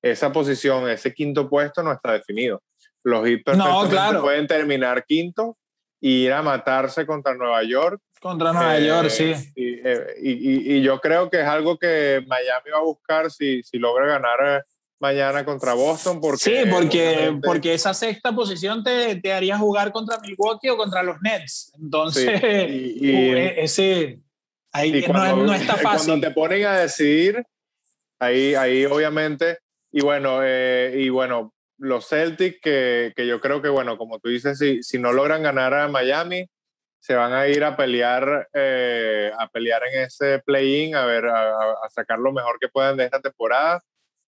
[0.00, 2.62] esa posición, ese quinto puesto no está definido.
[3.02, 5.56] Los Heat perfectamente pueden terminar quinto
[6.00, 9.32] y ir a matarse contra Nueva York contra Nueva York, sí.
[9.54, 13.62] Eh, y, y, y, yo creo que es algo que Miami va a buscar si,
[13.62, 14.62] si logra ganar eh,
[14.98, 16.20] mañana contra Boston.
[16.20, 21.02] Porque, sí, porque, porque esa sexta posición te, te, haría jugar contra Milwaukee o contra
[21.02, 21.72] los Nets.
[21.80, 22.40] Entonces,
[22.70, 24.20] y, e, ese
[24.72, 26.08] ahí no, no, está fácil.
[26.08, 27.44] Cuando te ponen a decidir,
[28.18, 29.58] ahí, ahí obviamente,
[29.92, 34.28] y bueno, eh, y bueno, los Celtics, que, que, yo creo que, bueno, como tú
[34.30, 36.48] dices, si, si no logran ganar a Miami,
[37.06, 41.88] se van a ir a pelear, eh, a pelear en ese play-in, a ver, a,
[41.88, 43.80] sacar lo mejor que puedan de esta temporada,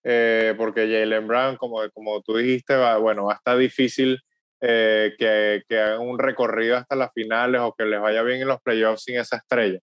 [0.05, 4.21] eh, porque Jalen Brown, como, como tú dijiste, va, bueno, va a estar difícil
[4.61, 8.49] eh, que, que, hagan un recorrido hasta las finales o que les vaya bien en
[8.49, 9.81] los playoffs sin esa estrella.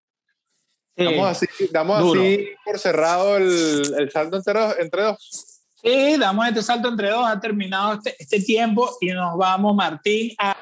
[0.95, 5.61] damos así, damos así por cerrado el, el salto entre, entre dos.
[5.83, 10.31] Sí, damos este salto entre dos, ha terminado este, este tiempo y nos vamos, Martín,
[10.39, 10.55] a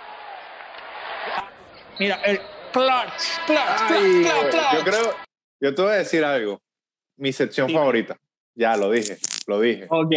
[1.99, 2.39] Mira, el
[2.71, 5.15] clutch, clutch, clutch, clutch, Yo creo,
[5.61, 6.61] yo te voy a decir algo.
[7.17, 8.19] Mi sección favorita.
[8.55, 9.17] Ya lo dije,
[9.47, 9.85] lo dije.
[9.89, 10.13] Ok,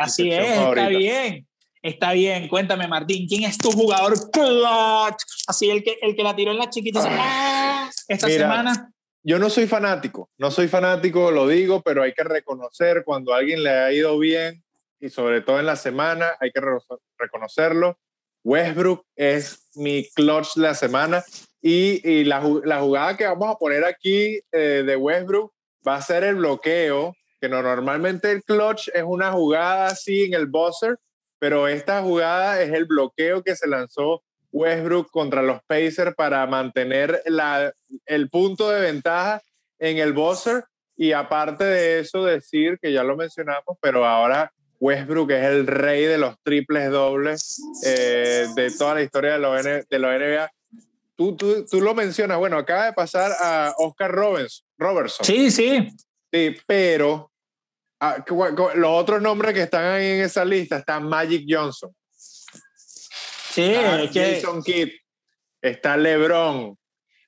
[0.00, 1.46] así es, está bien.
[1.82, 5.22] Está bien, cuéntame Martín, ¿quién es tu jugador clutch?
[5.48, 8.92] Así el que, el que la tiró en la chiquita ah, esta semana.
[9.24, 13.38] Yo no soy fanático, no soy fanático, lo digo, pero hay que reconocer cuando a
[13.38, 14.62] alguien le ha ido bien
[15.00, 16.60] y sobre todo en la semana hay que
[17.18, 17.98] reconocerlo
[18.44, 21.24] Westbrook es mi clutch de la semana.
[21.60, 25.52] Y, la, jugada que vamos a poner aquí eh, de Westbrook
[25.86, 30.46] va a ser el bloqueo, que normalmente el clutch es una jugada así en el
[30.46, 30.98] buzzer,
[31.38, 34.22] pero esta jugada es el bloqueo que se lanzó
[34.52, 37.72] Westbrook contra los Pacers para mantener la,
[38.06, 39.40] el punto de ventaja
[39.78, 40.64] en el buzzer.
[40.96, 44.52] Y aparte de eso decir que ya lo mencionamos, pero ahora
[44.82, 49.38] Westbrook es el rey de los triples dobles eh, de toda la historia de
[49.88, 50.50] de NBA.
[51.14, 55.24] Tú, tú, tú, lo mencionas, bueno, acaba de pasar a Oscar Robertson.
[55.24, 55.88] Sí, sí.
[56.32, 57.30] Sí, pero
[58.00, 58.24] ah,
[58.74, 61.94] los otros nombres que están ahí en esa lista están Magic Johnson.
[62.16, 63.74] Sí,
[64.12, 64.88] Jason Kidd,
[65.60, 66.76] está LeBron.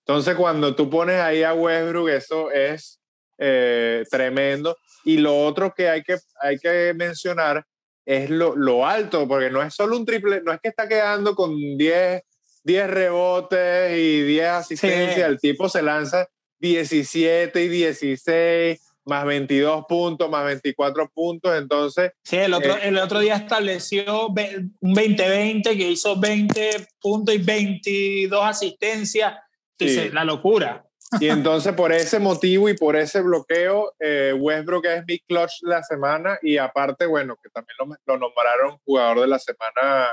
[0.01, 2.99] Entonces, cuando tú pones ahí a Westbrook, eso es
[3.39, 4.77] eh, tremendo.
[5.05, 7.65] Y lo otro que hay que, hay que mencionar
[8.07, 11.35] es lo, lo, alto, porque no es solo un triple, no es que está quedando
[11.35, 12.23] con 10,
[12.65, 16.29] 10 rebotes y 10 asistencias, el tipo se lanza
[16.59, 22.13] 17 y 16, más 22 puntos, más 24 puntos, entonces...
[22.23, 27.39] Sí, el otro, eh, el otro día estableció un 20-20 que hizo 20 puntos y
[27.39, 29.35] 22 asistencias,
[29.79, 30.11] sí.
[30.11, 30.84] la locura.
[31.21, 35.71] Y entonces por ese motivo y por ese bloqueo, eh, Westbrook es mi clutch de
[35.71, 40.09] la semana y aparte, bueno, que también lo, nombraron jugador de la semana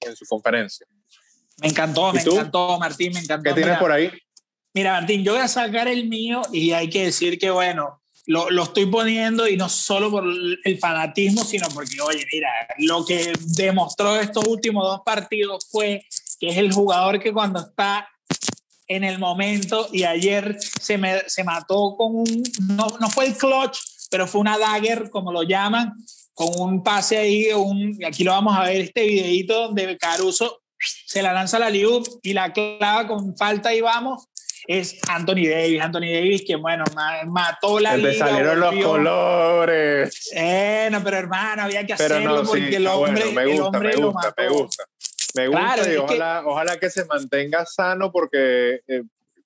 [0.00, 0.86] en, su conferencia.
[1.60, 3.50] Me encantó, me encantó, Martín, me encantó.
[3.50, 4.10] ¿Qué tienes por ahí?
[4.74, 8.50] Mira, Martín, yo voy a sacar el mío y hay que decir que, bueno, lo,
[8.50, 13.32] lo, estoy poniendo y no solo por el fanatismo, sino porque, oye, mira, lo que
[13.56, 16.04] demostró estos últimos dos partidos fue
[16.40, 18.08] que es el jugador que cuando está
[18.86, 23.36] en el momento y ayer se, me, se mató con un, no, no fue el
[23.36, 23.78] clutch,
[24.10, 25.92] pero fue una dagger, como lo llaman,
[26.34, 30.62] con un pase ahí, un, aquí lo vamos a ver, este videito donde Caruso
[31.06, 34.28] se la lanza a la Liu y la clava con falta y vamos,
[34.66, 35.80] es Anthony Davis.
[35.80, 36.84] Anthony Davis, que bueno,
[37.26, 38.26] mató la liga.
[38.26, 40.30] salieron los colores.
[40.32, 44.34] Bueno, pero hermano, había que hacerlo porque el hombre, me gusta, el hombre me gusta,
[44.36, 44.84] Me gusta.
[45.34, 49.02] Me gusta y ojalá que, ojalá que se mantenga sano porque eh,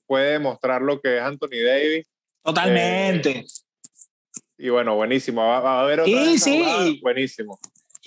[0.06, 2.06] puede demostrar lo que es Anthony Davis.
[2.42, 3.30] Totalmente.
[3.30, 3.46] Eh,
[4.58, 5.46] y bueno, buenísimo.
[5.46, 7.00] Va, a haber otra sí, sí.
[7.02, 7.58] buenísimo.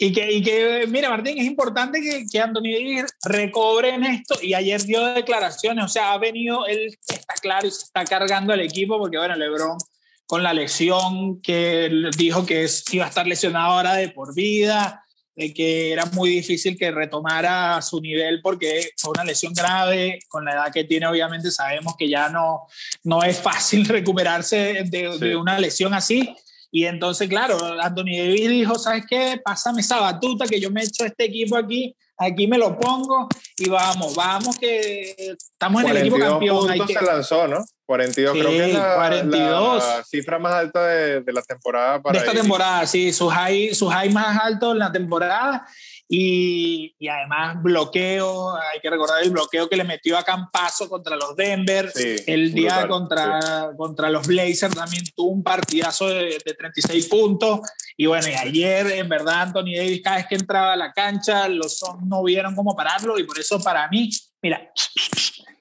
[0.01, 4.36] Y que, y que, mira, Martín, es importante que, que Anthony Davis recobre en esto.
[4.41, 8.53] Y ayer dio declaraciones, o sea, ha venido, él está claro y se está cargando
[8.53, 9.77] al equipo porque, bueno, LeBron
[10.25, 15.03] con la lesión que dijo que iba a estar lesionado ahora de por vida
[15.39, 20.43] de que era muy difícil que retomara su nivel porque fue una lesión grave, con
[20.43, 22.67] la edad que tiene obviamente sabemos que ya no,
[23.03, 26.35] no es fácil recuperarse de, de una lesión así.
[26.71, 29.39] Y entonces, claro, Anthony Davis dijo, ¿sabes qué?
[29.43, 33.69] Pásame esa batuta que yo me echo este equipo aquí, aquí me lo pongo y
[33.69, 35.15] vamos, vamos que
[35.53, 36.67] estamos en el equipo campeón.
[36.67, 37.63] Puntos se lanzó, ¿no?
[37.89, 39.83] 42, creo que es la, 42.
[39.83, 41.99] La cifra más alta de, de la temporada.
[41.99, 45.65] Para de esta temporada, sí, su high, su high más alto en la temporada.
[46.07, 51.15] Y, y, además bloqueo, hay que recordar el bloqueo que le metió a Campazo contra
[51.15, 51.91] los Denver,
[52.27, 57.61] el día contra, contra los Blazers también tuvo un partidazo de, de, 36 puntos
[57.95, 61.47] y bueno, y ayer en verdad Anthony Davis cada vez que entraba a la cancha
[61.47, 64.09] los son no vieron cómo pararlo y por eso para mí,
[64.41, 64.71] mira,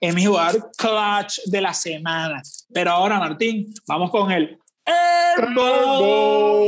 [0.01, 2.43] es mi jugador clutch de la semana.
[2.73, 4.59] Pero ahora Martín, vamos con el
[5.37, 6.67] Airball.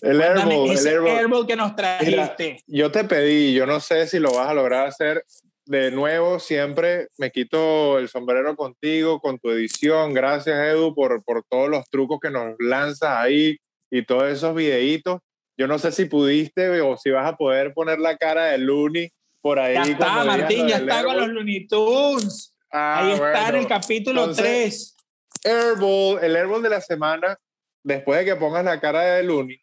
[0.00, 1.46] El airball, el airball.
[1.46, 2.62] que nos trajiste.
[2.66, 5.24] yo te pedí, yo no sé si lo vas a lograr hacer
[5.64, 6.38] de nuevo.
[6.38, 10.14] Siempre me quito el sombrero contigo, con tu edición.
[10.14, 13.56] Gracias, Edu, por, por todos los trucos que nos lanzas ahí
[13.90, 15.20] y todos esos videitos.
[15.56, 19.10] Yo no sé si pudiste o si vas a poder poner la cara de Looney
[19.40, 19.74] por ahí.
[19.74, 22.54] Ya está, Martín, ya está con los Looney Tunes.
[22.70, 24.96] Ah, ahí está en el capítulo 3.
[25.44, 27.38] Airball, el Airball de la semana,
[27.82, 29.60] después de que pongas la cara de Looney,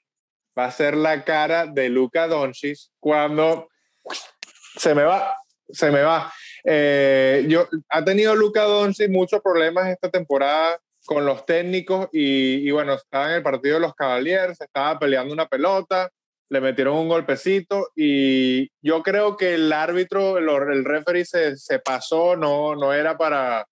[0.57, 3.69] va a ser la cara de Luca Doncic cuando
[4.77, 5.35] se me va,
[5.69, 6.33] se me va.
[6.63, 12.71] Eh, yo, ha tenido Luca Doncic muchos problemas esta temporada con los técnicos y, y,
[12.71, 16.09] bueno, estaba en el partido de los Cavaliers, estaba peleando una pelota,
[16.49, 21.79] le metieron un golpecito y yo creo que el árbitro, el, el referee se, se,
[21.79, 23.67] pasó, no, no, era para,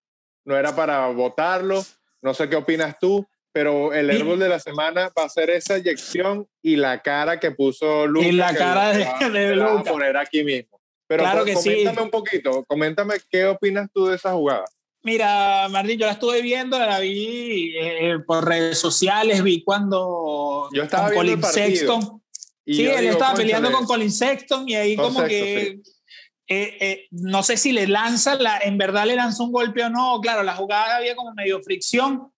[0.45, 1.83] no era para votarlo,
[2.21, 5.75] no sé qué opinas tú, pero el árbol de la semana va a ser esa
[5.75, 8.27] eyección y la cara que puso Luca.
[8.27, 9.81] Y la cara de, de Luca.
[9.81, 10.81] a poner aquí mismo.
[11.05, 14.65] Pero claro que coméntame un poquito, coméntame qué opinas tú de esa jugada.
[15.03, 20.83] Mira, Martín, yo la estuve viendo, la vi eh, por redes sociales, vi cuando yo
[20.83, 22.22] estaba con Colin Sexton.
[22.65, 25.79] Sí, él estaba peleando con Colin Sexton y ahí como que
[26.47, 29.89] eh, eh, no sé si le lanza, la, en verdad le lanzó un golpe o
[29.89, 30.19] no.
[30.21, 32.31] Claro, la jugada había como medio fricción,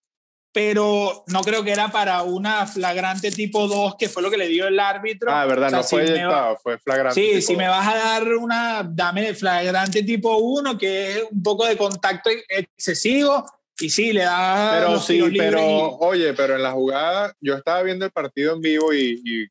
[0.53, 4.47] pero no creo que era para una flagrante tipo 2, que fue lo que le
[4.47, 5.31] dio el árbitro.
[5.31, 7.19] Ah, verdad, no fue eyectado, fue flagrante.
[7.19, 11.65] Sí, si me vas a dar una, dame flagrante tipo 1, que es un poco
[11.65, 13.43] de contacto excesivo,
[13.79, 14.77] y sí, le da.
[14.79, 18.93] Pero sí, pero oye, pero en la jugada, yo estaba viendo el partido en vivo
[18.93, 19.47] y, y,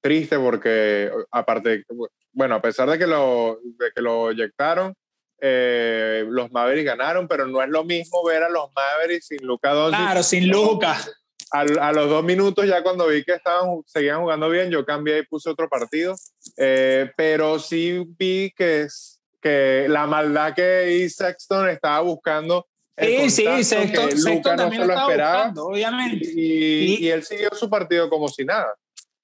[0.00, 1.84] triste porque, aparte,
[2.32, 4.94] bueno, a pesar de que lo, de que lo eyectaron,
[5.40, 9.72] eh, los Mavericks ganaron, pero no es lo mismo ver a los Mavericks sin Luca
[9.72, 9.98] Doncic.
[9.98, 10.98] Claro, sin Luca.
[11.50, 15.20] A, a, los dos minutos ya cuando vi que estaban seguían jugando bien, yo cambié
[15.20, 16.14] y puse otro partido.
[16.56, 18.86] Eh, pero sí vi que,
[19.40, 22.66] que la maldad que Sexton estaba buscando.
[22.98, 26.32] Sí, sí, Sexton, Sexton también lo, esperaba, buscando, obviamente.
[26.34, 28.74] Y, y, él siguió su partido como si nada.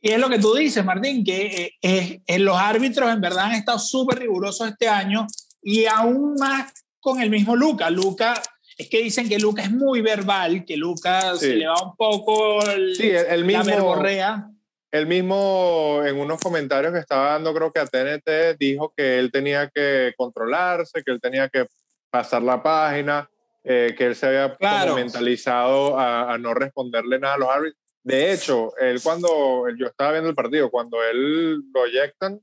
[0.05, 3.79] Y es lo que tú dices, Martín, que eh, los árbitros en verdad han estado
[3.79, 5.27] súper rigurosos este año
[5.63, 7.89] y aún más con el mismo Luca.
[7.89, 8.35] Luca,
[8.77, 12.63] es que dicen que Luca es muy verbal, que Luca se le va un poco
[12.69, 14.51] el, sí, el mismo, la verborrea.
[14.91, 19.33] El mismo, en unos comentarios que estaba dando, creo que a TNT, dijo que él
[19.33, 21.65] tenía que controlarse, que él tenía que
[22.11, 23.31] pasar la página,
[23.65, 24.55] eh, que él se había
[24.95, 27.84] mentalizado a, a, no responderle nada a los árbitros.
[28.05, 32.41] De hecho, él cuando yo estaba viendo el partido, cuando él lo eyectan,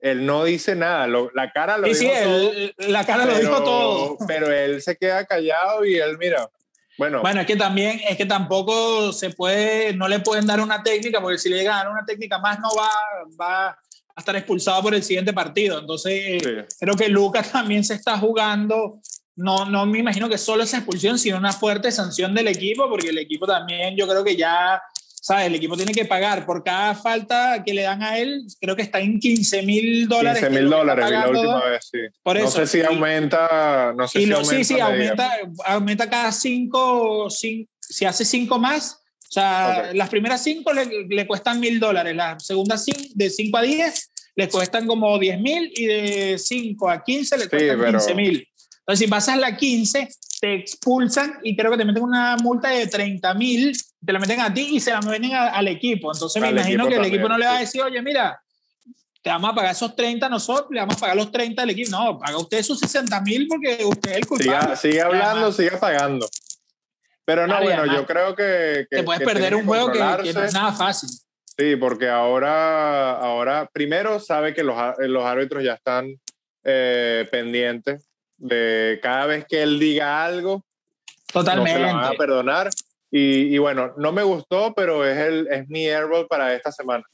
[0.00, 2.52] él no dice nada, la cara lo dijo todo.
[2.88, 4.16] la cara lo dijo todo.
[4.28, 6.48] Pero él se queda callado y él mira.
[6.98, 10.82] Bueno, bueno, es que también, es que tampoco se puede, no le pueden dar una
[10.82, 12.90] técnica, porque si le llegan a dar una técnica más no va,
[13.40, 15.78] va a estar expulsado por el siguiente partido.
[15.78, 16.42] Entonces,
[16.78, 19.00] creo que Lucas también se está jugando,
[19.36, 23.10] no, no me imagino que solo esa expulsión, sino una fuerte sanción del equipo, porque
[23.10, 24.82] el equipo también yo creo que ya
[25.28, 25.48] ¿sabes?
[25.48, 28.80] El equipo tiene que pagar por cada falta que le dan a él, creo que
[28.80, 30.42] está en 15 mil dólares.
[30.42, 31.98] 15 mil dólares, la última vez, sí.
[32.22, 34.54] Por no sé si aumenta, no sé si aumenta.
[34.54, 35.30] Sí, sí, aumenta,
[35.66, 37.68] aumenta cada 5, si
[38.06, 42.86] hace 5 más, o sea, las primeras 5 le, le, cuestan mil dólares, las segundas
[43.14, 47.48] de 5 a 10 le cuestan como 10 mil y de 5 a 15 le
[47.50, 48.48] cuestan 15 mil.
[48.88, 50.08] Entonces, si pasas la 15,
[50.40, 54.40] te expulsan y creo que te meten una multa de 30 mil, te la meten
[54.40, 56.10] a ti y se la meten al equipo.
[56.10, 58.40] Entonces, me imagino que el equipo no le va a decir, oye, mira,
[59.20, 61.90] te vamos a pagar esos 30 nosotros, le vamos a pagar los 30 al equipo.
[61.90, 64.74] No, paga usted esos 60 mil porque usted es el culpable.
[64.76, 66.26] Sigue, hablando, sigue pagando.
[67.26, 70.54] Pero no, bueno, yo creo que, que Te puedes perder un juego que, no es
[70.54, 71.10] nada fácil.
[71.58, 76.08] Sí, porque ahora, ahora primero sabe que los, los árbitros ya están
[76.64, 78.07] eh, pendientes
[78.38, 80.64] de cada vez que él diga algo,
[81.32, 81.80] Totalmente.
[81.80, 82.70] no se lo van a perdonar.
[83.10, 87.04] Y, y, bueno, no me gustó, pero es, el, es mi airball para esta semana.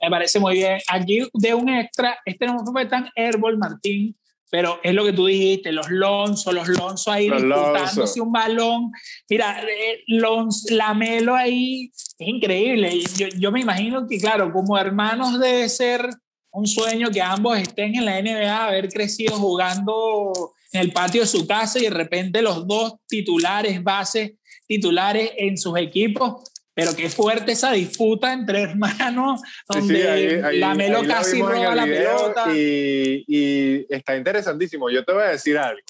[0.00, 0.78] Me parece muy bien.
[0.88, 4.14] Aquí de un extra, este no fue tan airball, Martín,
[4.50, 8.92] pero es lo que tú dijiste, los Lonzo, los Lonzo ahí los disputándose un balón.
[9.28, 13.00] Mira, eh, Lonzo, Lamelo ahí es increíble.
[13.16, 16.08] Yo, yo me imagino que, claro, como hermanos debe ser
[16.50, 21.26] un sueño que ambos estén en la NBA, haber crecido jugando en el patio de
[21.26, 24.32] su casa y de repente los dos titulares, bases
[24.66, 26.42] titulares en sus equipos.
[26.74, 32.54] Pero qué fuerte esa disputa entre hermanos, donde la Melo casi roba la pelota.
[32.54, 34.88] Y, y, está interesantísimo.
[34.88, 35.80] Yo te voy a decir algo.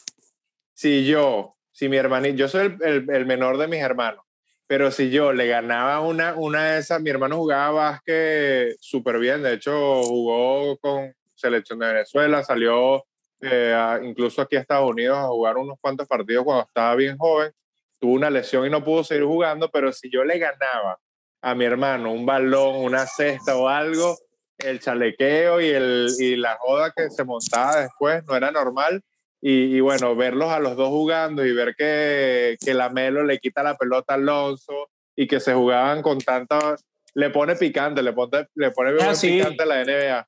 [0.72, 4.24] Si yo, si mi hermanito, yo soy el, el, menor de mis hermanos,
[4.66, 9.43] pero si yo le ganaba una, una de esas, mi hermano jugaba básquet súper bien,
[9.43, 13.05] de hecho jugó con selección de Venezuela, salió
[13.41, 17.53] eh, incluso aquí a Estados Unidos a jugar unos cuantos partidos cuando estaba bien joven.
[17.99, 20.99] Tuvo una lesión y no pudo seguir jugando, pero si yo le ganaba
[21.43, 24.16] a mi hermano un balón, una cesta o algo,
[24.59, 29.03] el chalequeo y, el, y la joda que se montaba después no era normal.
[29.41, 33.62] Y, bueno, verlos a los dos jugando y ver que, que la Melo le quita
[33.62, 36.76] la pelota a Alonso y que se jugaban con tanta...
[37.14, 40.28] Le pone picante, le pone, le pone picante a la NBA.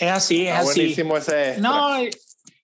[0.00, 0.80] Es así, es así.
[0.80, 1.58] Buenísimo ese.
[1.58, 1.98] No,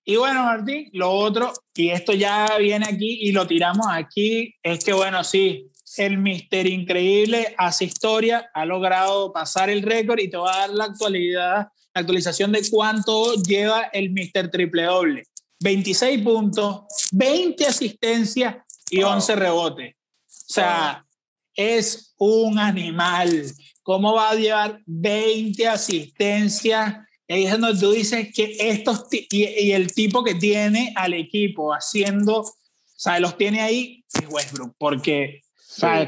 [0.03, 4.83] y bueno, Martín, lo otro, y esto ya viene aquí y lo tiramos aquí, es
[4.83, 10.37] que bueno, sí, el Mister Increíble hace historia, ha logrado pasar el récord y te
[10.37, 15.23] va a dar la actualidad, la actualización de cuánto lleva el Mister Triple Doble.
[15.59, 16.81] 26 puntos,
[17.11, 18.55] 20 asistencias
[18.89, 19.93] y 11 rebotes.
[19.93, 21.05] O sea,
[21.53, 23.43] es un animal.
[23.83, 30.23] ¿Cómo va a llevar 20 asistencias es donde tú dices que estos, y, el tipo
[30.23, 32.55] que tiene al equipo haciendo, o
[32.95, 35.41] sea, los tiene ahí, es Westbrook, porque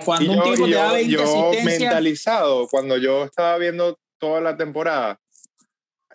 [0.05, 5.19] cuando un tipo te da 20 yo mentalizado, cuando yo estaba viendo toda la temporada,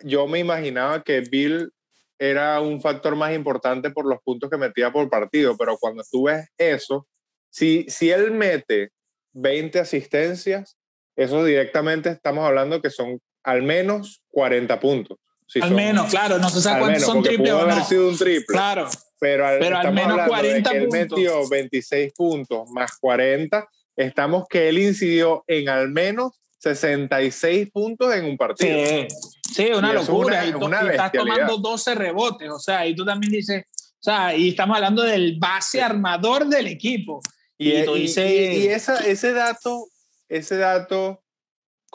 [0.01, 1.71] yo me imaginaba que Bill
[2.17, 6.23] era un factor más importante por los puntos que metía por partido, pero cuando tú
[6.23, 7.07] ves eso,
[7.49, 8.91] si, si él mete
[9.33, 10.77] 20 asistencias,
[11.15, 15.17] eso directamente estamos hablando que son al menos 40 puntos.
[15.61, 17.71] al menos, claro, no se sabe cuántos son triples o no.
[17.71, 18.45] haber sido un triple.
[18.47, 18.89] Claro.
[19.19, 20.99] Pero al, pero al menos 40 de que puntos.
[20.99, 28.13] Él metió 26 puntos más 40, estamos que él incidió en al menos 66 puntos
[28.13, 28.85] en un partido.
[28.85, 29.07] Sí,
[29.53, 30.43] sí una locura.
[30.45, 34.75] y, estás tomando 12 rebotes, o sea, y tú también dices, o sea, y estamos
[34.75, 37.21] hablando del base armador del equipo.
[37.57, 39.87] Y, y, y esa, ese dato,
[40.27, 41.21] ese dato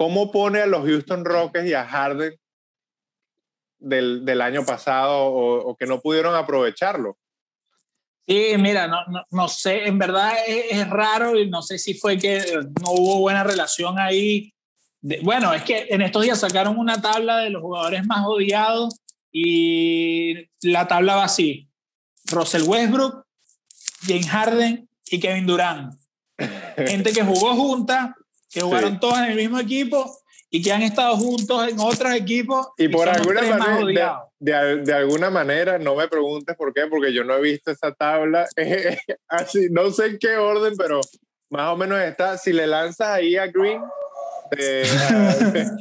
[0.01, 2.35] ¿Cómo pone a los Houston Rockets y a Harden
[3.79, 7.19] del, del año pasado o, que no pudieron aprovecharlo?
[8.27, 8.97] Sí, mira, no,
[9.31, 12.43] no, sé, en verdad es, raro y no sé si fue que
[12.83, 14.55] no hubo buena relación ahí.
[15.23, 18.97] bueno, es que en estos días sacaron una tabla de los jugadores más odiados
[19.31, 21.69] y la tabla va así.
[22.33, 23.27] Russell Westbrook,
[24.07, 25.95] James Harden y Kevin Durant.
[26.79, 28.17] Gente que jugó junta,
[28.51, 30.21] que jugaron todos en el mismo equipo
[30.51, 32.69] y que han estado juntos en otros equipos.
[32.77, 37.37] Y, por alguna manera, de, alguna manera, no me preguntes por qué, porque yo no
[37.37, 38.49] he visto esa tabla.
[39.29, 41.01] Así, no sé en qué orden, pero
[41.51, 42.37] más o menos está.
[42.37, 43.81] Si le lanzas ahí a Green,
[44.51, 45.77] de, Golden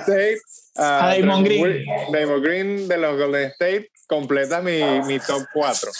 [0.00, 0.38] State,
[0.76, 1.86] a, Damon Green.
[2.12, 5.90] Damon Green de los Golden State, completa mi, mi top 4.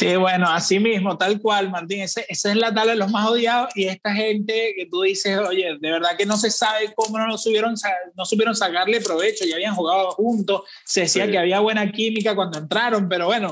[0.00, 2.00] Sí, bueno, así mismo, tal cual, Martín.
[2.00, 5.76] esa es la tabla de los más odiados y esta gente que tú dices, oye,
[5.78, 7.74] de verdad que no se sabe cómo no, subieron,
[8.16, 12.56] no supieron sacarle provecho, ya habían jugado juntos, se decía que había buena química cuando
[12.56, 13.50] entraron, pero bueno,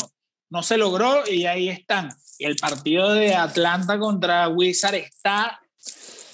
[0.49, 2.09] no se logró y ahí están.
[2.39, 5.61] Y el partido de Atlanta contra Wizard está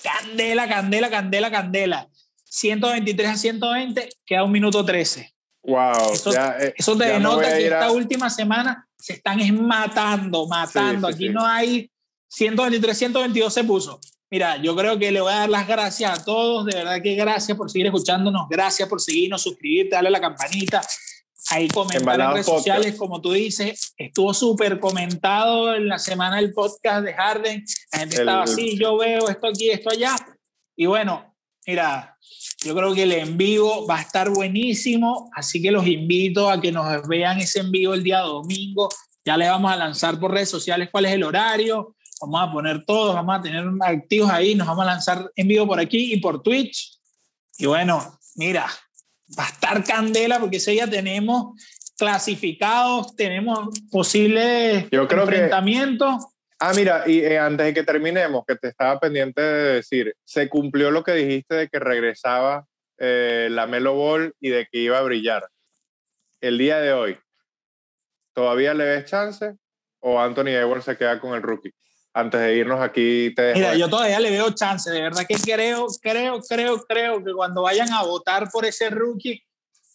[0.05, 2.09] candela, candela, candela, candela.
[2.45, 5.35] 123 a 120, queda un minuto 13.
[5.65, 6.13] Wow.
[6.13, 11.09] Eso, eh, eso te denota que esta última semana se están matando, matando.
[11.09, 11.91] Aquí no hay
[12.29, 14.01] 123, 122 se puso.
[14.31, 17.15] Mira, yo creo que le voy a dar las gracias a todos, de verdad que
[17.15, 20.81] gracias por seguir escuchándonos, gracias por seguirnos, suscribirte, darle a la campanita,
[21.51, 26.55] ahí comentar en redes sociales, como tú dices, estuvo súper comentado en la semana del
[26.55, 30.17] podcast de Harden, la gente estaba así, yo veo esto aquí, esto allá,
[30.75, 31.34] y bueno,
[31.67, 32.17] mira,
[32.65, 36.61] yo creo que el en vivo va a estar buenísimo, así que los invito a
[36.61, 38.89] que nos vean ese en vivo el día domingo.
[39.25, 41.95] Ya le vamos a lanzar por redes sociales cuál es el horario.
[42.21, 45.67] Vamos a poner todos, vamos a tener activos ahí, nos vamos a lanzar en vivo
[45.67, 46.99] por aquí y por Twitch.
[47.59, 48.67] Y bueno, mira,
[49.39, 51.61] va a estar candela porque ese día tenemos
[51.97, 56.25] clasificados, tenemos posibles Yo creo enfrentamientos.
[56.61, 60.49] Ah, mira, y eh, antes de que terminemos, que te estaba pendiente de decir, se
[60.49, 62.67] cumplió lo que dijiste de que regresaba
[62.99, 65.49] eh, la Melo Ball y de que iba a brillar.
[66.41, 67.19] El día de hoy,
[68.33, 69.55] ¿todavía le ves chance
[70.01, 71.73] o Anthony Edwards se queda con el rookie?
[72.13, 75.87] Antes de irnos aquí, te Mira, yo todavía le veo chance, de verdad que creo,
[76.01, 79.43] creo, creo, creo que cuando vayan a votar por ese rookie,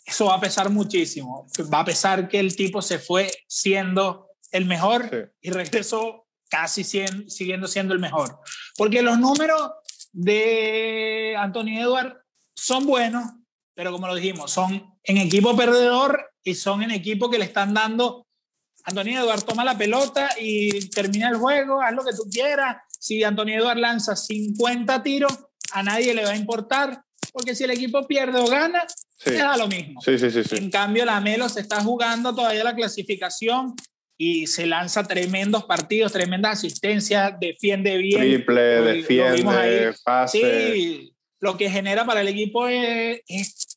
[0.06, 1.48] eso va a pesar muchísimo.
[1.73, 7.68] Va a pesar que el tipo se fue siendo el mejor y regresó casi siguiendo
[7.68, 8.40] siendo el mejor.
[8.76, 9.72] Porque los números
[10.12, 12.18] de Anthony Edward
[12.56, 13.24] son buenos,
[13.74, 17.74] pero como lo dijimos, son en equipo perdedor y son en equipo que le están
[17.74, 18.28] dando.
[18.84, 22.78] Anthony Edward toma la pelota y termina el juego, haz lo que tú quieras.
[22.90, 25.32] Si Anthony Edward lanza 50 tiros,
[25.74, 28.84] a nadie le va a importar, porque si el equipo pierde o gana,
[29.18, 29.34] sí.
[29.34, 30.02] da lo mismo.
[30.02, 33.76] Sí, sí, en cambio, la Melo se está jugando todavía la clasificación
[34.22, 38.20] y se lanza tremendos partidos, tremendas asistencias, defiende bien.
[38.20, 40.74] Triple, defiende, pase.
[40.74, 43.22] Sí, lo que genera para el equipo es,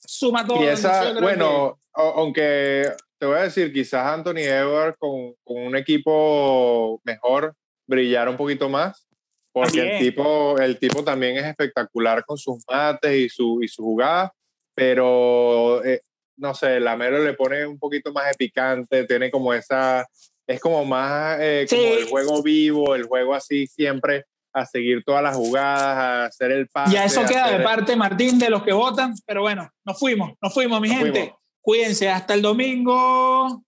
[0.05, 0.61] suma todo.
[0.61, 7.01] Y esa, bueno, aunque te voy a decir, quizás Anthony Edwards con, con, un equipo
[7.05, 7.55] mejor
[7.87, 9.07] brillar un poquito más,
[9.53, 13.85] porque el tipo, el tipo también es espectacular con sus mates y su, y su
[13.85, 14.35] jugada,
[14.75, 16.03] pero eh,
[16.37, 20.05] no sé, Lamelo le pone un poquito más de picante, tiene como esa,
[20.47, 25.23] es como más eh, como el juego vivo, el juego así siempre a seguir todas
[25.23, 26.93] las jugadas, a hacer el pase.
[26.93, 30.53] Ya eso queda de parte, Martín, de los que votan, pero bueno, nos fuimos, nos
[30.53, 31.35] fuimos, mi gente.
[31.61, 33.61] Cuídense hasta el domingo.